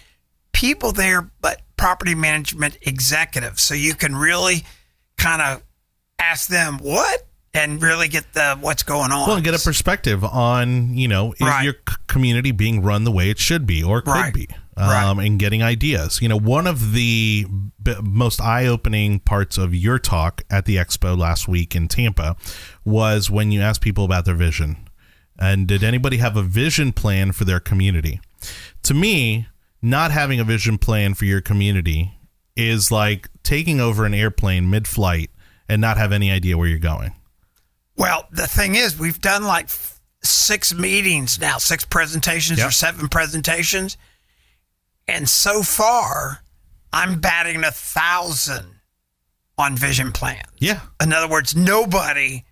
[0.53, 3.61] people there, but property management executives.
[3.61, 4.63] So you can really
[5.17, 5.63] kind of
[6.19, 9.27] ask them what and really get the what's going on.
[9.27, 11.63] Well, get a perspective on you know is Right.
[11.63, 14.33] your c- community being run the way it should be or could Right.
[14.33, 15.03] be, Right.
[15.03, 16.19] um, and getting ideas.
[16.21, 17.45] You know, one of the
[17.81, 22.35] b- most eye-opening parts of your talk at the expo last week in Tampa
[22.83, 24.87] was when you asked people about their vision,
[25.39, 28.19] and did anybody have a vision plan for their community?
[28.83, 29.47] To me,
[29.81, 32.13] not having a vision plan for your community
[32.55, 35.29] is like taking over an airplane mid-flight
[35.69, 37.13] and not have any idea where you're going.
[37.95, 39.69] Well, the thing is, we've done like
[40.23, 42.67] six meetings now, six presentations Yep.
[42.67, 43.97] or seven presentations.
[45.07, 46.39] And so far,
[46.91, 48.65] I'm batting a thousand
[49.57, 50.47] on vision plans.
[50.59, 50.81] Yeah.
[51.01, 52.43] In other words, nobody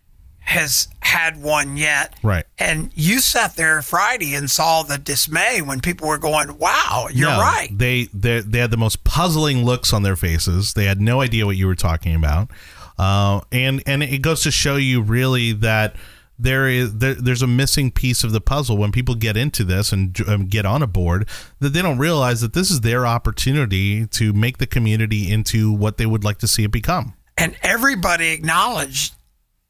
[0.45, 2.15] has had one yet.
[2.23, 2.45] Right.
[2.59, 7.29] And you sat there Friday and saw the dismay when people were going, wow, you're
[7.29, 7.69] No, right.
[7.71, 10.73] They, they they had the most puzzling looks on their faces.
[10.73, 12.51] They had no idea what you were talking about,
[12.99, 15.95] uh, and and it goes to show you really that
[16.37, 19.91] there is there, there's a missing piece of the puzzle when people get into this
[19.91, 21.27] and um, get on a board
[21.59, 25.97] that they don't realize that this is their opportunity to make the community into what
[25.97, 27.13] they would like to see it become.
[27.37, 29.13] and everybody acknowledged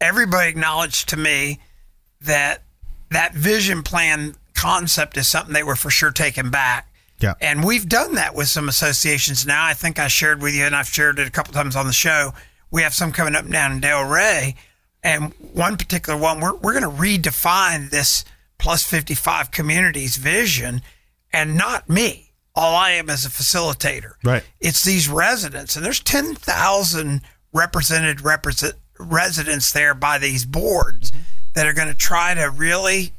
[0.01, 1.59] everybody acknowledged to me
[2.21, 2.63] that
[3.11, 6.91] that vision plan concept is something they were for sure taking back.
[7.21, 7.33] Yeah.
[7.39, 9.63] and we've done that with some associations now.
[9.63, 11.93] I think i shared with you and i've shared it a couple times on the
[11.93, 12.33] show.
[12.71, 14.55] We have some coming up down in Delray
[15.01, 18.25] and one particular one we're, we're going to redefine this
[18.57, 20.81] plus 55 communities vision
[21.31, 22.31] and not me.
[22.53, 24.13] All i am is a facilitator.
[24.23, 24.43] Right.
[24.59, 27.21] it's these residents, and there's 10,000
[27.53, 31.11] represented represent, residents there by these boards
[31.53, 33.13] that are going to try to really,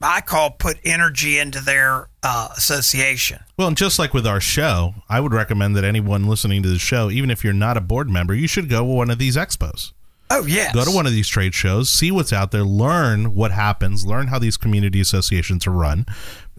[0.00, 3.40] I call, put energy into their uh, association.
[3.56, 6.78] Well, and just like with our show, I would recommend that anyone listening to the
[6.78, 9.36] show, even if you're not a board member, you should go to one of these
[9.36, 9.92] expos.
[10.30, 10.74] Oh, yes.
[10.74, 14.26] Go to one of these trade shows, see what's out there, learn what happens, learn
[14.26, 16.04] how these community associations are run.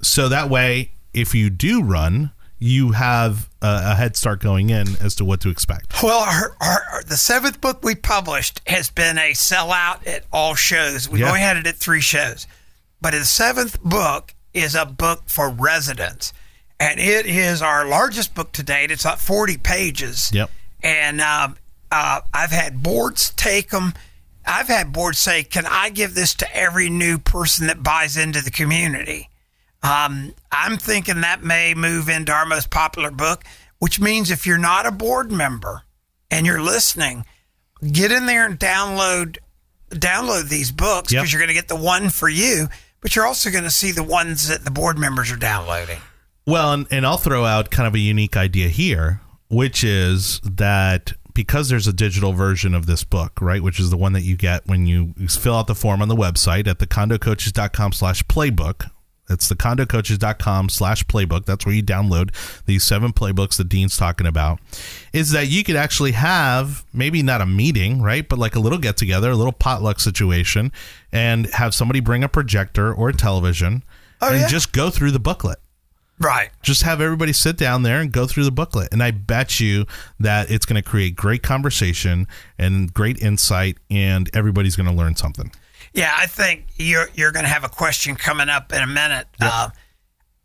[0.02, 4.86] So that way, if you do run, you have a, a head start going in
[5.02, 6.04] as to what to expect.
[6.04, 11.08] Well, our, our, the seventh book we published has been a sellout at all shows.
[11.10, 11.28] We've Yeah.
[11.30, 12.48] only had it at three shows,
[13.02, 16.34] but the seventh book is a book for residents,
[16.80, 18.92] and it is our largest book to date.
[18.92, 20.30] It's like forty pages.
[20.34, 20.50] Yep.
[20.84, 21.56] And um,
[21.92, 23.94] uh, I've had boards take them.
[24.46, 28.42] I've had boards say, "Can I give this to every new person that buys into
[28.42, 29.30] the community?"
[29.82, 33.44] Um, I'm thinking that may move into our most popular book,
[33.80, 35.84] which means if you're not a board member
[36.30, 37.26] and you're listening,
[37.92, 39.38] get in there and download
[39.90, 41.22] download these books Yep.
[41.22, 42.68] because you're going to get the one for you,
[43.02, 45.98] but you're also going to see the ones that the board members are downloading.
[46.46, 51.14] Well, and, and I'll throw out kind of a unique idea here, which is that
[51.34, 54.36] because there's a digital version of this book, right, which is the one that you
[54.36, 58.92] get when you fill out the form on the website at thecondocoaches.com slash playbook.
[59.30, 61.46] It's thecondocoaches.com slash playbook.
[61.46, 62.34] That's where you download
[62.66, 64.60] these seven playbooks that Dean's talking about.
[65.14, 68.80] Is that you could actually have maybe not a meeting, right, but like a little
[68.80, 70.72] get together, a little potluck situation,
[71.12, 73.84] and have somebody bring a projector or a television
[74.22, 74.48] oh, and yeah.
[74.48, 75.60] just go through the booklet
[76.22, 76.50] Right.
[76.62, 79.86] just have everybody sit down there and go through the booklet and i bet you
[80.20, 85.16] that it's going to create great conversation and great insight and everybody's going to learn
[85.16, 85.50] something
[85.94, 89.28] Yeah, I think you're you're going to have a question coming up in a minute.
[89.40, 89.70] Uh,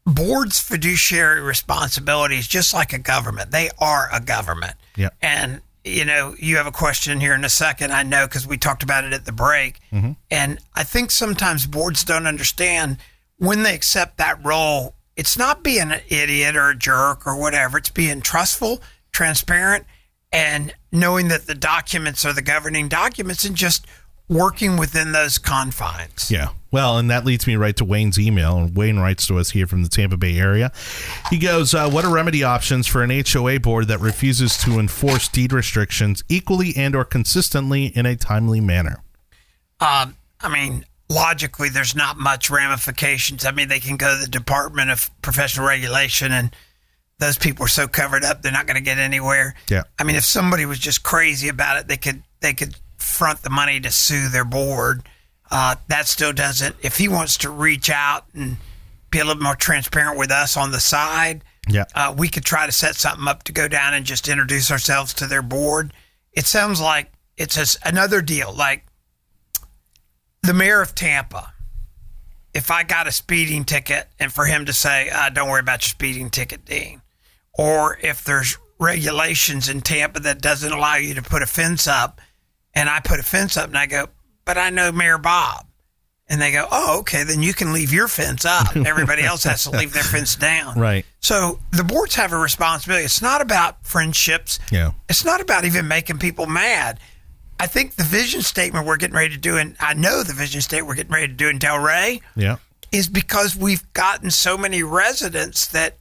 [0.06, 3.50] boards' fiduciary responsibility is just like a government.
[3.50, 4.74] They are a government.
[4.96, 5.14] Yep.
[5.22, 7.92] And you know, you have a question here in a second.
[7.92, 9.80] I know because we talked about it at the break.
[10.30, 12.96] And I think sometimes boards don't understand
[13.36, 14.94] when they accept that role.
[15.14, 17.76] It's not being an idiot or a jerk or whatever.
[17.76, 18.80] It's being trustful,
[19.12, 19.84] transparent,
[20.32, 23.86] and knowing that the documents are the governing documents and just
[24.28, 26.30] working within those confines.
[26.30, 29.50] yeah well and that leads me right to wayne's email and wayne writes to us
[29.50, 30.72] here from the tampa bay area
[31.30, 35.28] he goes uh, what are remedy options for an hoa board that refuses to enforce
[35.28, 39.02] deed restrictions equally and or consistently in a timely manner
[39.80, 43.44] Um, I mean, logically, there's not much ramifications.
[43.44, 46.54] I mean, they can go to the Department of Professional Regulation, and
[47.18, 49.54] those people are so covered up, they're not going to get anywhere.
[49.68, 49.82] Yeah.
[49.98, 52.74] I mean, if somebody was just crazy about it, they could they could
[53.04, 55.02] front the money to sue their board.
[55.50, 56.74] Uh, that still doesn't.
[56.82, 58.56] If he wants to reach out and
[59.10, 61.84] be a little more transparent with us on the side, Yeah.
[61.94, 65.14] uh, we could try to set something up to go down and just introduce ourselves
[65.14, 65.92] to their board.
[66.32, 68.52] It sounds like it's just another deal.
[68.52, 68.84] Like
[70.42, 71.52] the mayor of Tampa,
[72.52, 75.82] if I got a speeding ticket and for him to say, uh, don't worry about
[75.82, 77.02] your speeding ticket, Dean,
[77.52, 82.20] or if there's regulations in Tampa that doesn't allow you to put a fence up
[82.74, 84.08] and I put a fence up and I go,
[84.44, 85.66] but I know Mayor Bob.
[86.26, 88.74] And they go, oh, okay, then you can leave your fence up.
[88.86, 90.78] Everybody else has to leave their fence down.
[90.78, 91.04] Right.
[91.20, 93.04] So the boards have a responsibility.
[93.04, 94.58] It's not about friendships.
[94.72, 94.92] Yeah.
[95.10, 96.98] It's not about even making people mad.
[97.60, 100.62] I think the vision statement we're getting ready to do, and I know the vision
[100.62, 102.56] statement we're getting ready to do in Delray yeah
[102.94, 105.96] is because we've gotten so many residents that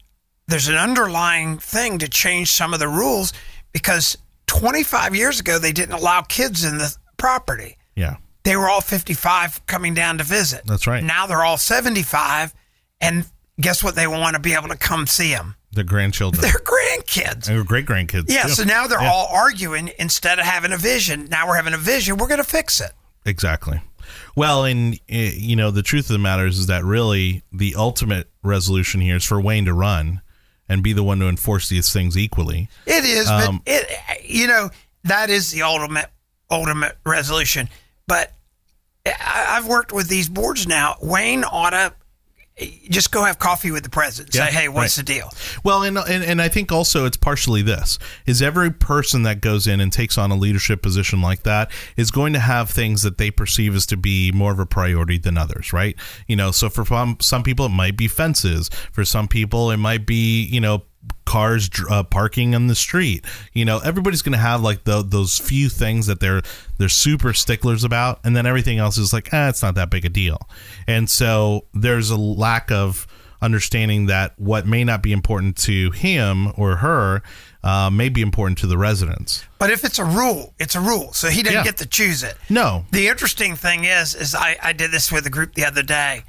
[0.47, 3.33] there's an underlying thing to change some of the rules
[3.71, 4.15] because
[4.47, 7.77] 25 years ago they didn't allow kids in the property.
[7.95, 10.63] yeah they were all 55 coming down to visit.
[10.65, 11.01] That's right.
[11.01, 12.53] Now they're all 75,
[12.99, 13.25] and
[13.61, 13.95] guess what?
[13.95, 15.55] They want to be able to come see them.
[15.71, 16.41] Their grandchildren.
[16.41, 17.45] Their grandkids.
[17.45, 18.25] Their great grandkids.
[18.27, 19.09] Yeah, so now they're Yeah.
[19.13, 21.27] all arguing instead of having a vision.
[21.31, 22.17] Now we're having a vision.
[22.17, 22.91] We're going to fix it.
[23.25, 23.79] Exactly.
[24.35, 27.75] Well, and uh, you know, the truth of the matter is, is that really the
[27.77, 30.19] ultimate resolution here is for Wayne to run
[30.69, 32.69] and be the one to enforce these things equally.
[32.85, 34.69] It is, Um, but it you know
[35.03, 36.09] that is the ultimate
[36.49, 37.69] ultimate resolution.
[38.07, 38.33] But
[39.05, 40.95] I, I've worked with these boards now.
[41.01, 41.93] Wayne ought to
[42.89, 44.35] just go have coffee with the president.
[44.35, 45.05] Yeah, Say, hey, what's right.
[45.05, 45.29] the deal?
[45.63, 49.65] Well, and, and and I think also it's partially this is every person that goes
[49.65, 53.17] in and takes on a leadership position like that is going to have things that
[53.17, 55.95] they perceive as to be more of a priority than others, right?
[56.27, 59.77] You know, so for some some people it might be fences, for some people it
[59.77, 60.83] might be you know
[61.25, 63.25] cars uh, parking on the street.
[63.53, 66.41] You know, everybody's going to have like tho- those few things that they're
[66.77, 70.05] they're super sticklers about, and then everything else is like, ah, it's not that big
[70.05, 70.37] a deal.
[70.87, 73.07] And so there's a lack of
[73.41, 77.21] understanding that what may not be important to him or her
[77.61, 79.43] uh, may be important to the residents.
[79.59, 81.11] But if it's a rule, it's a rule.
[81.13, 81.63] So he doesn't Yeah.
[81.63, 82.35] get to choose it.
[82.49, 85.83] No, The interesting thing is, is I, I did this with a group the other
[85.83, 86.23] day.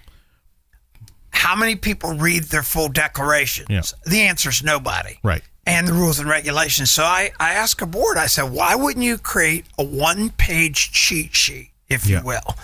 [1.35, 3.69] How many people read their full declarations?
[3.69, 3.83] Yeah.
[4.11, 5.19] The answer is nobody.
[5.23, 5.43] right.
[5.67, 6.91] and the rules and regulations.
[6.91, 10.93] So I, I asked a board, I said, why wouldn't you create a one page
[10.93, 12.19] cheat sheet, if Yeah.
[12.21, 12.57] you will,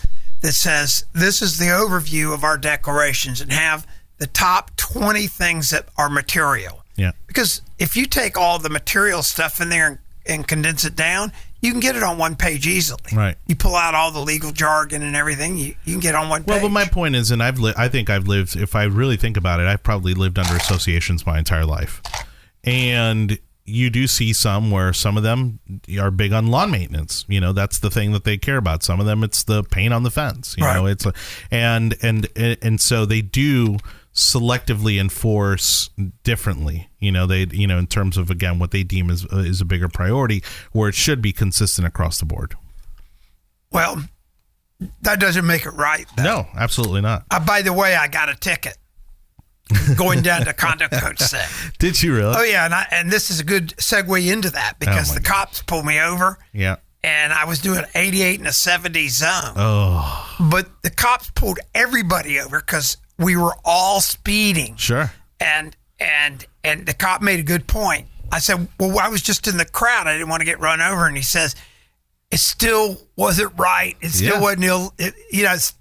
[0.42, 3.86] that says this is the overview of our declarations and have
[4.18, 6.84] the top 20 things that are material?
[6.96, 7.12] Yeah.
[7.26, 11.32] Because if you take all the material stuff in there and, and condense it down,
[11.60, 13.00] you can get it on one page easily.
[13.12, 13.36] Right.
[13.46, 16.42] You pull out all the legal jargon and everything, you, you can get on one
[16.42, 16.48] page.
[16.48, 16.64] Well, page.
[16.64, 18.56] but my point is, and I've li- I think I've lived.
[18.56, 22.02] If I really think about it, I've probably lived under associations my entire life,
[22.64, 25.60] and you do see some where some of them
[25.98, 27.24] are big on lawn maintenance.
[27.28, 28.82] You know, that's the thing that they care about.
[28.82, 30.54] Some of them, it's the paint on the fence.
[30.58, 31.12] You know, it's a,
[31.50, 33.78] and and and so they do
[34.14, 35.90] selectively enforce
[36.24, 36.90] differently.
[36.98, 39.64] You know, they you know in terms of again what they deem is is a
[39.64, 40.42] bigger priority,
[40.72, 42.54] where it should be consistent across the board.
[43.72, 44.02] well,
[45.02, 46.06] that doesn't make it right.
[46.16, 46.22] though.
[46.22, 47.24] No, absolutely not.
[47.30, 48.76] Uh, by the way, I got a ticket
[49.96, 51.46] going down to condo coach thing.
[51.78, 52.34] Did you really?
[52.36, 55.20] Oh yeah, and I, and this is a good segue into that because Oh, the
[55.20, 56.76] cops pulled me over Yeah.
[57.04, 59.52] and I was doing 88 in a 70 zone.
[59.54, 64.74] Oh, But the cops pulled everybody over because we were all speeding.
[64.76, 65.12] sure.
[65.38, 68.06] And and and the cop made a good point.
[68.32, 70.06] I said, "Well, I was just in the crowd.
[70.06, 71.54] I didn't want to get run over." And he says,
[72.30, 73.96] "It still wasn't right.
[74.00, 74.40] It still Yeah.
[74.40, 74.94] wasn't ill.
[74.98, 75.74] It, you know, it's,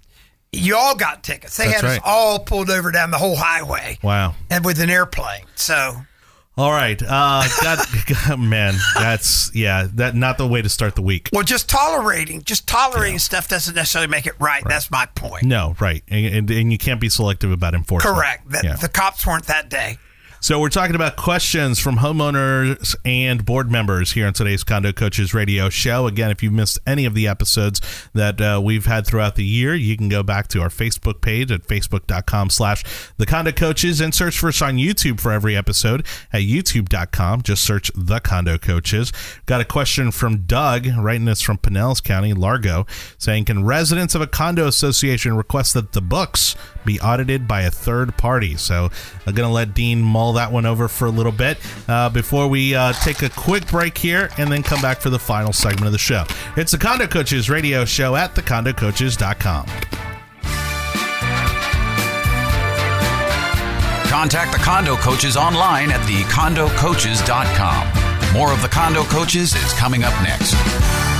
[0.52, 1.56] you all got tickets.
[1.56, 1.96] They That's had right.
[1.98, 4.34] us all pulled over down the whole highway." Wow.
[4.50, 5.44] and with an airplane.
[5.54, 6.04] So
[6.60, 7.02] All right.
[7.02, 11.30] Uh, God, God, man, that's yeah, that not the way to start the week.
[11.32, 14.62] Well, just tolerating, just tolerating stuff doesn't necessarily make it right.
[14.66, 15.44] That's my point.
[15.44, 18.14] No, right, and, and, and you can't be selective about enforcement.
[18.14, 18.50] Correct.
[18.50, 18.76] That Yeah.
[18.76, 19.96] The cops weren't that day.
[20.42, 25.34] So we're talking about questions from homeowners and board members here on today's Condo Coaches
[25.34, 26.06] Radio Show.
[26.06, 27.78] Again, if you missed any of the episodes
[28.14, 31.52] that uh, we've had throughout the year, you can go back to our Facebook page
[31.52, 32.82] at facebook.com slash
[33.18, 37.42] the Condo Coaches and search for us on YouTube for every episode at youtube.com.
[37.42, 39.12] Just search the Condo Coaches.
[39.44, 42.86] Got a question from Doug, writing this from Pinellas County, Largo,
[43.18, 47.70] saying, Can residents of a condo association request that the books be audited by a
[47.70, 48.56] third party?
[48.56, 48.88] So
[49.26, 51.58] I'm going to let Dean mull that one over for a little bit
[51.88, 55.18] uh, before we uh, take a quick break here and then come back for the
[55.18, 56.24] final segment of the show.
[56.56, 59.66] It's the Condo Coaches radio show at thecondocoaches.com.
[64.10, 68.34] Contact the Condo Coaches online at thecondocoaches.com.
[68.34, 71.19] More of the Condo Coaches is coming up next.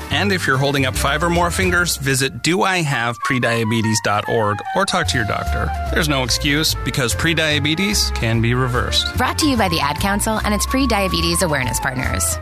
[0.11, 5.25] And if you're holding up five or more fingers, visit doihaveprediabetes.org or talk to your
[5.25, 5.71] doctor.
[5.93, 9.15] There's no excuse because prediabetes can be reversed.
[9.15, 12.37] Brought to you by the Ad Council and its pre diabetes awareness partners.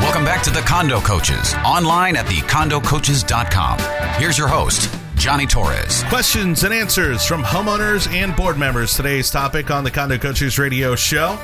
[0.00, 3.78] Welcome back to the Condo Coaches, online at thecondocoaches.com.
[4.20, 6.02] Here's your host, Johnny Torres.
[6.08, 8.94] Questions and answers from homeowners and board members.
[8.94, 11.38] Today's topic on the Condo Coaches Radio Show.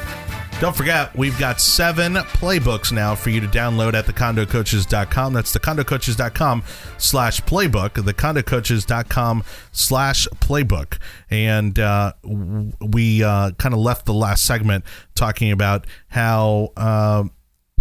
[0.59, 5.35] Don't forget, we've got seven playbooks now for you to download at thecondocoaches.com.
[5.35, 6.63] That's thecondocoaches.com
[6.97, 10.99] slash playbook, thecondocoaches.com slash playbook.
[11.29, 17.25] And uh, we uh, kind of left the last segment talking about how, uh,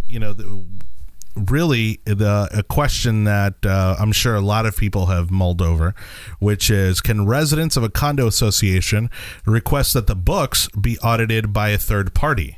[0.06, 0.68] you know, the,
[1.50, 5.96] really the a question that uh, I'm sure a lot of people have mulled over,
[6.40, 9.10] which is can residents of a condo association
[9.46, 12.58] request that the books be audited by a third party?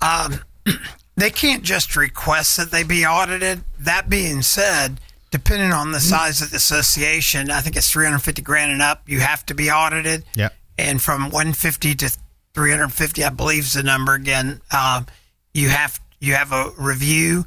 [0.00, 0.40] Um,
[1.16, 3.62] they can't just request that they be audited.
[3.78, 8.72] That being said, depending on the size of the association, I think it's 350 grand
[8.72, 10.24] and up, you have to be audited.
[10.34, 10.50] Yeah.
[10.78, 12.18] And from 150 to
[12.54, 14.60] 350, I believe is the number again.
[14.72, 15.06] Um,
[15.54, 17.44] you have you have a review.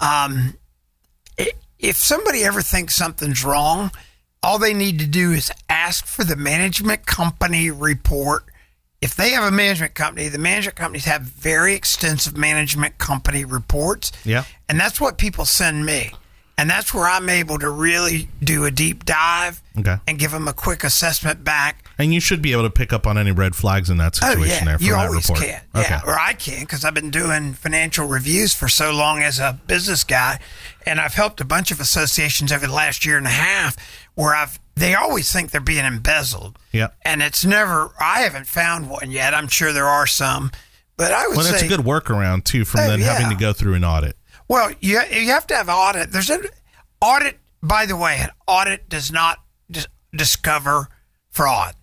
[0.00, 0.54] Um,
[1.78, 3.90] if somebody ever thinks something's wrong,
[4.42, 8.44] all they need to do is ask for the management company report.
[9.04, 14.10] If they have a management company, the management companies have very extensive management company reports.
[14.24, 14.44] Yeah.
[14.66, 16.12] And that's what people send me.
[16.56, 19.96] And that's where I'm able to really do a deep dive Okay.
[20.06, 21.84] and give them a quick assessment back.
[21.98, 24.28] And you should be able to pick up on any red flags in that Oh
[24.28, 25.44] situation yeah, there from you that always report.
[25.44, 25.60] can.
[25.74, 25.88] Okay.
[25.90, 29.58] Yeah, or I can because I've been doing financial reviews for so long as a
[29.66, 30.38] business guy,
[30.86, 33.76] and I've helped a bunch of associations over the last year and a half
[34.14, 34.58] where I've.
[34.76, 36.88] They always think they're being embezzled, Yeah.
[37.02, 37.90] and it's never.
[38.00, 39.32] I haven't found one yet.
[39.32, 40.50] I'm sure there are some,
[40.96, 43.36] but I would Well, say that's a good workaround too from Oh, then having to
[43.36, 44.16] go through an audit.
[44.48, 46.12] Well, you you have to have audit.
[46.12, 46.44] There's an
[47.00, 47.38] audit.
[47.62, 49.38] By the way, an audit does not
[49.70, 50.88] dis- discover
[51.30, 51.74] fraud.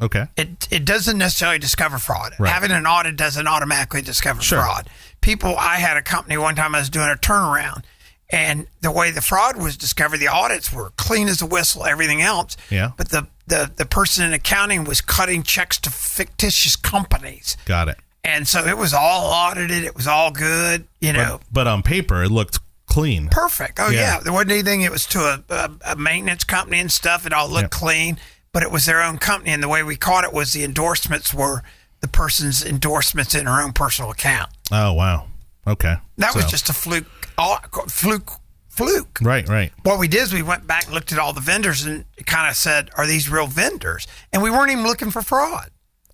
[0.00, 0.26] Okay.
[0.36, 2.32] It it doesn't necessarily discover fraud.
[2.38, 2.52] Right.
[2.52, 4.60] Having an audit doesn't automatically discover Sure.
[4.60, 4.90] fraud.
[5.22, 7.82] People, I had a company one time I was doing a turnaround,
[8.28, 12.20] and the way the fraud was discovered, the audits were clean as a whistle, everything
[12.20, 12.58] else.
[12.68, 12.90] Yeah.
[12.98, 17.96] But the the the person in accounting was cutting checks to fictitious companies, Got it.
[18.26, 19.84] And so it was all audited.
[19.84, 20.86] It was all good.
[21.00, 23.28] You know, But, but on paper, it looked clean.
[23.28, 23.78] perfect.
[23.80, 24.00] Oh Yeah.
[24.16, 24.20] yeah.
[24.20, 24.82] there wasn't anything.
[24.82, 27.26] It was to a, a, a maintenance company and stuff.
[27.26, 27.70] It all looked Yep.
[27.70, 28.18] clean,
[28.52, 31.32] but it was their own company, and the way we caught it was the endorsements
[31.34, 31.62] were
[32.00, 34.50] the person's endorsements in her own personal account.
[34.70, 35.26] Oh wow.
[35.66, 35.96] Okay.
[36.18, 37.06] That was just a fluke,
[37.36, 37.58] all,
[37.88, 38.30] fluke,
[38.68, 39.18] fluke.
[39.20, 39.48] right.
[39.48, 39.72] Right.
[39.82, 42.48] What we did is we went back and looked at all the vendors and kind
[42.48, 45.70] of said, "Are these real vendors?" And we weren't even looking for fraud.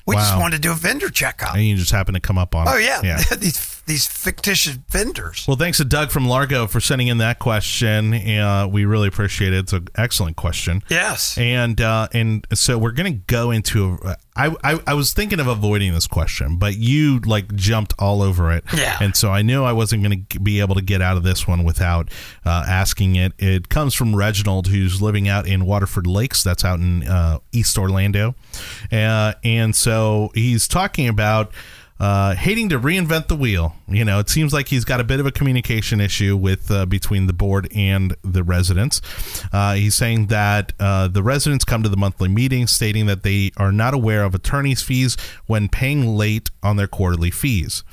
[0.06, 1.54] We just wanted to do a vendor checkup.
[1.54, 2.68] And you just happen to come up on.
[2.68, 2.84] Oh it.
[2.84, 3.22] yeah, Yeah.
[3.38, 5.44] these these fictitious vendors.
[5.48, 8.14] Well, thanks to Doug from Largo for sending in that question.
[8.14, 9.58] Uh, we really appreciate it.
[9.58, 10.82] It's an excellent question.
[10.88, 11.36] Yes.
[11.36, 13.98] And uh, and so we're gonna go into.
[14.04, 18.22] A, I, I I was thinking of avoiding this question, but you like jumped all
[18.22, 18.64] over it.
[18.74, 18.98] Yeah.
[19.00, 21.64] And so I knew I wasn't gonna be able to get out of this one
[21.64, 22.08] without
[22.46, 23.32] uh, asking it.
[23.38, 26.42] It comes from Reginald, who's living out in Waterford Lakes.
[26.42, 28.36] That's out in uh, East Orlando,
[28.92, 31.52] uh, and so he's talking about
[32.00, 33.74] uh, hating to reinvent the wheel.
[33.88, 36.86] You know, it seems like he's got a bit of a communication issue with uh,
[36.86, 39.00] between the board and the residents.
[39.52, 43.52] Uh, he's saying that uh, the residents come to the monthly meeting stating that they
[43.56, 45.16] are not aware of attorney's fees
[45.46, 47.84] when paying late on their quarterly fees.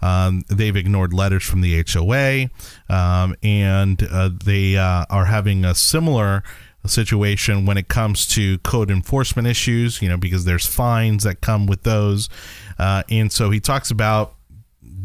[0.00, 2.48] Um, they've ignored letters from the HOA,
[2.88, 6.42] um, and uh, they uh, are having a similar
[6.86, 11.66] situation when it comes to code enforcement issues, you know, because there's fines that come
[11.66, 12.28] with those.
[12.78, 14.34] Uh, and so he talks about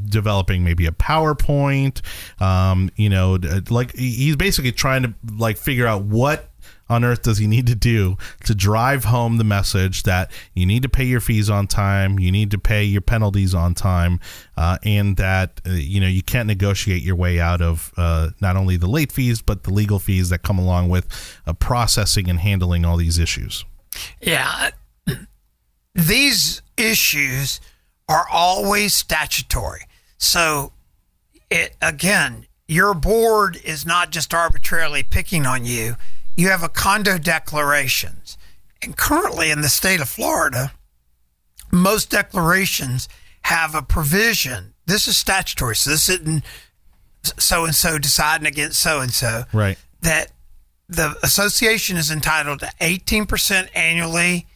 [0.06, 2.02] developing maybe a PowerPoint,
[2.42, 6.50] um, you know, like he's basically trying to like figure out what
[6.94, 10.84] on earth does he need to do to drive home the message that you need
[10.84, 14.20] to pay your fees on time, you need to pay your penalties on time,
[14.56, 18.56] uh, and that uh, you know you can't negotiate your way out of uh, not
[18.56, 21.08] only the late fees but the legal fees that come along with
[21.46, 23.66] uh, processing and handling all these issues.
[24.22, 24.70] Yeah.
[25.96, 27.62] These issues
[28.10, 29.82] are always statutory.
[30.18, 30.74] So,
[31.50, 35.96] it again, your board is not just arbitrarily picking on you.
[36.36, 38.38] You have a condo declarations.
[38.82, 40.72] And currently in the state of Florida,
[41.72, 43.08] most declarations
[43.44, 44.74] have a provision.
[44.86, 45.76] This is statutory.
[45.76, 46.44] So this isn't
[47.38, 49.78] so and so deciding against so and so Right.
[50.02, 50.32] that
[50.90, 54.48] the association is entitled to 18% annually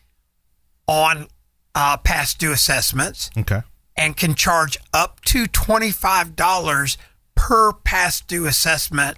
[0.88, 1.28] on
[1.73, 3.61] uh, past due assessments Okay.
[3.95, 6.97] and can charge up to $25
[7.36, 9.17] per past due assessment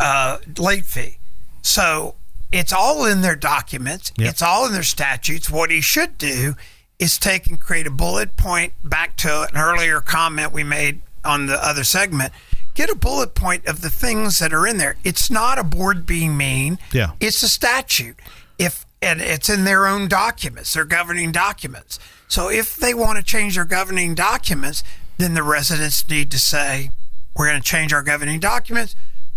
[0.00, 1.18] uh, late fee.
[1.62, 2.14] So
[2.52, 4.12] it's all in their documents.
[4.16, 4.30] Yep.
[4.30, 5.50] It's all in their statutes.
[5.50, 6.54] What he should do
[6.98, 11.46] is take and create a bullet point back to an earlier comment we made on
[11.46, 12.32] the other segment.
[12.74, 14.96] Get a bullet point of the things that are in there.
[15.02, 16.78] It's not a board being mean.
[16.92, 17.12] Yeah.
[17.20, 18.16] It's a statute.
[18.58, 21.98] If and it's in their own documents, their governing documents.
[22.28, 24.82] So if they want to change their governing documents,
[25.18, 26.90] then the residents need to say,
[27.36, 28.96] we're going to change our governing documents,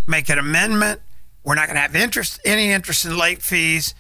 [0.10, 1.01] make an amendment.
[1.43, 3.95] We're not going to have interest, any interest in late fees,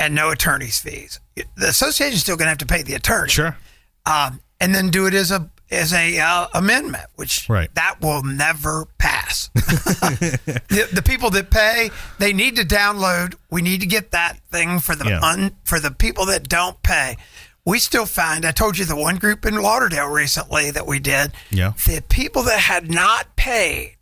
[0.00, 1.20] and no attorney's fees.
[1.36, 3.30] The association's still going to have to pay the attorney.
[3.30, 3.56] Sure.
[4.04, 7.74] Um, and then do it as a as a uh, amendment, which Right.
[7.74, 9.48] that will never pass.
[9.54, 13.34] the, the people that pay, they need to download.
[13.50, 15.20] We need to get that thing for the Yeah.
[15.22, 17.16] un, for the people that don't pay.
[17.64, 18.46] We still find.
[18.46, 21.32] I told you the one group in Lauderdale recently that we did.
[21.50, 21.72] Yeah.
[21.84, 23.95] The people that had not paid,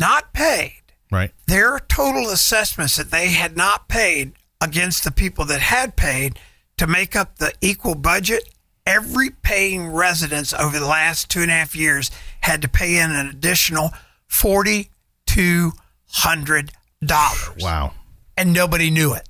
[0.00, 0.82] not paid,
[1.12, 1.32] Right.
[1.46, 6.38] their total assessments that they had not paid against the people that had paid
[6.78, 8.48] to make up the equal budget,
[8.86, 13.10] every paying residence over the last two and a half years had to pay in
[13.10, 13.90] an additional
[14.26, 14.90] forty
[15.26, 15.72] two
[16.08, 16.72] hundred
[17.04, 17.56] dollars.
[17.60, 17.92] Wow.
[18.36, 19.28] And nobody knew it.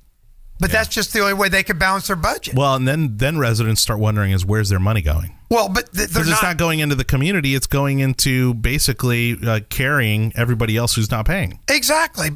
[0.61, 2.53] But that's just the only way they could balance their budget.
[2.53, 5.35] Well, and then then residents start wondering is where's their money going?
[5.49, 8.53] Well, but th- they're Because it's not, not going into the community; it's going into
[8.53, 11.59] basically uh, carrying everybody else who's not paying.
[11.67, 12.29] Exactly.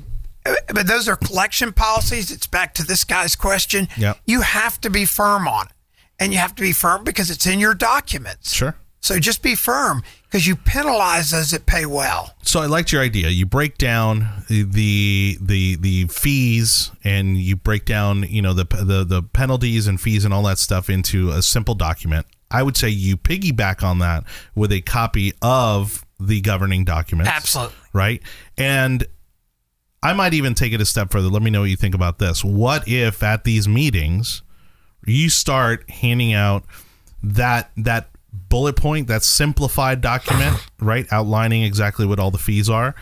[0.43, 2.31] But those are collection policies.
[2.31, 3.87] It's back to this guy's question.
[3.97, 4.19] Yep.
[4.25, 5.71] You have to be firm on it.
[6.19, 8.53] And you have to be firm because it's in your documents.
[8.53, 8.75] Sure.
[9.05, 12.33] So just be firm because you penalize those that pay well.
[12.41, 13.29] So I liked your idea.
[13.29, 19.03] You break down the the the fees and you break down you know the the
[19.03, 22.25] the penalties and fees and all that stuff into a simple document.
[22.49, 24.23] I would say you piggyback on that
[24.55, 27.29] with a copy of the governing documents.
[27.31, 27.75] Absolutely.
[27.93, 28.23] Right?
[28.57, 29.05] And
[30.01, 31.27] I might even take it a step further.
[31.27, 32.43] Let me know what you think about this.
[32.43, 34.41] What if at these meetings
[35.05, 36.65] you start handing out
[37.21, 38.09] that that
[38.55, 42.95] bullet point, that simplified document, right, outlining exactly what all the fees are,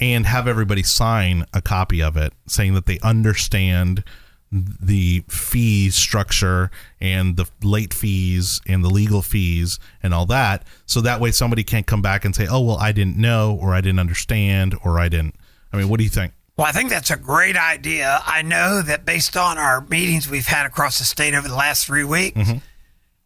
[0.00, 4.02] and have everybody sign a copy of it, saying that they understand
[4.50, 6.70] the fee structure
[7.02, 10.64] and the late fees and the legal fees and all that.
[10.86, 13.74] So that way somebody can't come back and say, "Oh, well, I didn't know, or
[13.74, 15.34] I didn't understand, or I didn't."
[15.70, 16.32] I mean, what do you think?
[16.56, 18.20] Well, I think that's a great idea.
[18.24, 21.84] I know that based on our meetings we've had across the state over the last
[21.84, 22.58] three weeks, Mm-hmm.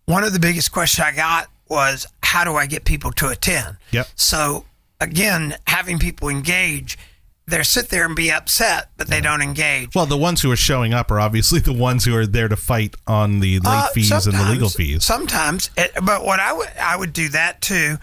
[0.06, 3.76] one of the biggest questions I got was how do I get people to attend?
[3.92, 4.08] Yep.
[4.14, 4.64] So
[5.00, 6.98] again, having people engage,
[7.46, 9.94] they sit there and be upset, but they don't engage.
[9.94, 12.56] Well, the ones who are showing up are obviously the ones who are there to
[12.56, 15.04] fight on the late Uh, fees and the legal fees.
[15.04, 17.96] Sometimes, it, but what I would I would do that too.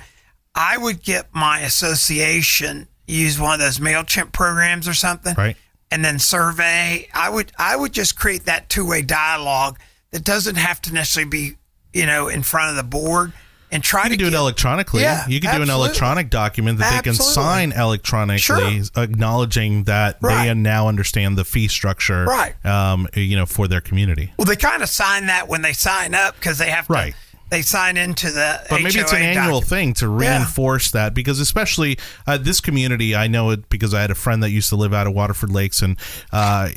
[0.55, 5.57] I would get my association use one of those Mailchimp programs or something, Right.
[5.91, 7.07] And then survey.
[7.13, 9.77] I would I would just create that two way dialogue
[10.11, 11.51] that doesn't have to necessarily be
[11.93, 13.31] you know in front of the board
[13.75, 15.01] and try You to can do it electronically.
[15.03, 20.47] Yeah, you can do an electronic document that they can sign electronically, acknowledging that Right.
[20.47, 22.65] they now understand the fee structure, Right.
[22.65, 24.33] Um, you know, for their community.
[24.37, 26.93] Well, they kind of sign that when they sign up because they have to.
[26.93, 27.15] Right.
[27.51, 28.61] They sign into the.
[28.69, 29.67] But maybe it's an HOA annual document.
[29.67, 30.37] thing to Yeah.
[30.37, 34.41] reinforce that because especially uh, this community, I know it because I had a friend
[34.41, 35.95] that used to live out of Waterford Lakes, and
[36.31, 36.69] uh,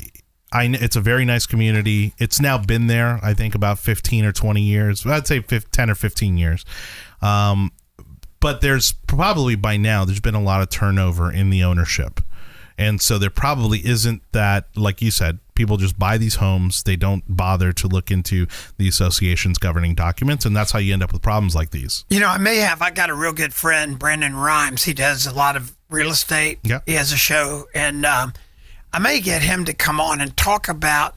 [0.51, 2.13] I it's a very nice community.
[2.17, 5.05] It's now been there, I think, about fifteen or twenty years.
[5.05, 6.65] I'd say fif- ten or fifteen years.
[7.21, 7.71] Um,
[8.39, 12.21] but there's probably by now there's been a lot of turnover in the ownership.
[12.77, 16.83] And so there probably isn't that, like you said, people just buy these homes.
[16.83, 18.47] They don't bother to look into
[18.77, 20.45] the association's governing documents.
[20.45, 22.05] And that's how you end up with problems like these.
[22.09, 22.81] You know, I may have.
[22.81, 24.85] I got a real good friend, Brandon Rhymes.
[24.85, 26.59] He does a lot of real estate.
[26.63, 26.83] Yep.
[26.85, 28.31] He has a show, and um,
[28.93, 31.15] I may get him to come on and talk about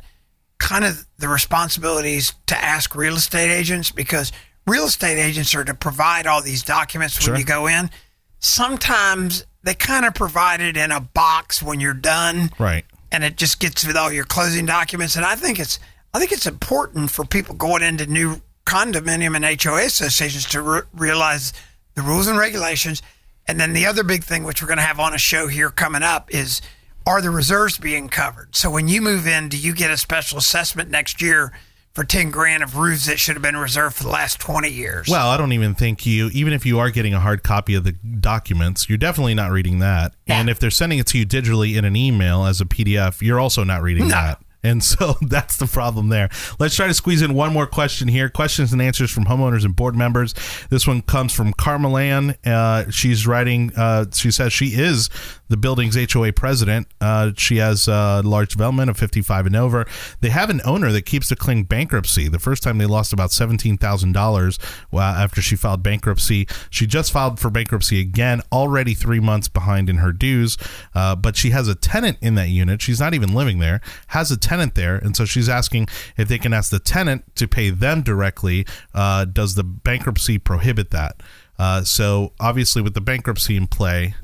[0.59, 4.31] kind of the responsibilities to ask real estate agents because
[4.67, 7.37] real estate agents are to provide all these documents when Sure.
[7.37, 7.91] you go in.
[8.39, 12.85] Sometimes they kind of provide it in a box when you're done Right.
[13.11, 15.17] and it just gets with all your closing documents.
[15.17, 15.79] And I think it's
[16.15, 20.83] I think it's important for people going into new condominium and HOA associations to re-
[20.93, 21.55] realize
[21.95, 23.01] the rules and regulations.
[23.49, 25.71] And then the other big thing, which we're going to have on a show here
[25.71, 26.61] coming up, is
[27.07, 28.55] are the reserves being covered?
[28.55, 31.53] So when you move in, do you get a special assessment next year
[31.95, 35.09] for ten grand of roofs that should have been reserved for the last twenty years?
[35.09, 37.85] Well, I don't even think you, even if you are getting a hard copy of
[37.85, 40.15] the documents, you're definitely not reading that.
[40.27, 43.39] And if they're sending it to you digitally in an email as a PDF, you're
[43.41, 44.15] also not reading No.
[44.15, 44.42] that.
[44.65, 46.29] And so that's the problem there.
[46.59, 48.29] Let's try to squeeze in one more question here.
[48.29, 50.35] Questions and answers from homeowners and board members.
[50.71, 52.37] This one comes from Carmelan.
[52.47, 55.09] Uh, she's writing, uh, she says she is
[55.49, 56.87] the building's HOA president.
[57.01, 59.87] Uh, she has a large development of 55 and over.
[60.21, 62.29] They have an owner that keeps declaring bankruptcy.
[62.29, 64.59] The first time they lost about $17,000
[64.99, 66.47] after she filed bankruptcy.
[66.71, 70.57] She just filed for bankruptcy again, already three months behind in her dues.
[70.95, 72.81] Uh, but she has a tenant in that unit.
[72.81, 74.97] She's not even living there, has a tenant there.
[74.97, 78.67] And so she's asking if they can ask the tenant to pay them directly.
[78.95, 81.23] Uh, does the bankruptcy prohibit that?
[81.59, 84.15] Uh, so obviously, with the bankruptcy in play,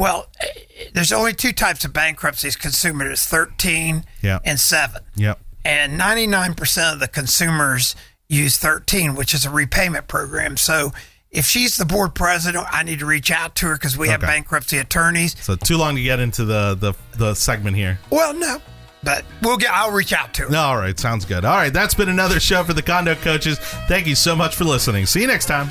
[0.00, 4.38] well, eh, there's only two types of bankruptcies consumers 13 yeah.
[4.44, 5.02] and 7.
[5.16, 5.38] Yep.
[5.64, 7.94] And 99% of the consumers
[8.26, 10.56] use 13, which is a repayment program.
[10.56, 10.92] So
[11.30, 14.22] if she's the board president, I need to reach out to her because we have
[14.22, 15.38] bankruptcy attorneys.
[15.44, 17.98] So too long to get into the, the, the segment here.
[18.08, 18.60] Well, no,
[19.02, 19.72] but we'll get.
[19.72, 20.56] I'll reach out to her.
[20.56, 21.44] All right, sounds good.
[21.44, 23.58] All right, that's been another show for the condo coaches.
[23.88, 25.06] Thank you so much for listening.
[25.06, 25.70] See you next time.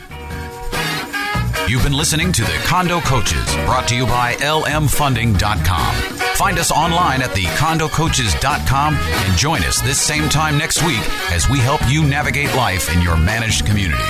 [1.67, 5.95] You've been listening to the Condo Coaches, brought to you by lmfunding.com.
[6.35, 11.01] Find us online at thecondocoaches.com and join us this same time next week
[11.31, 14.01] as we help you navigate life in your managed community.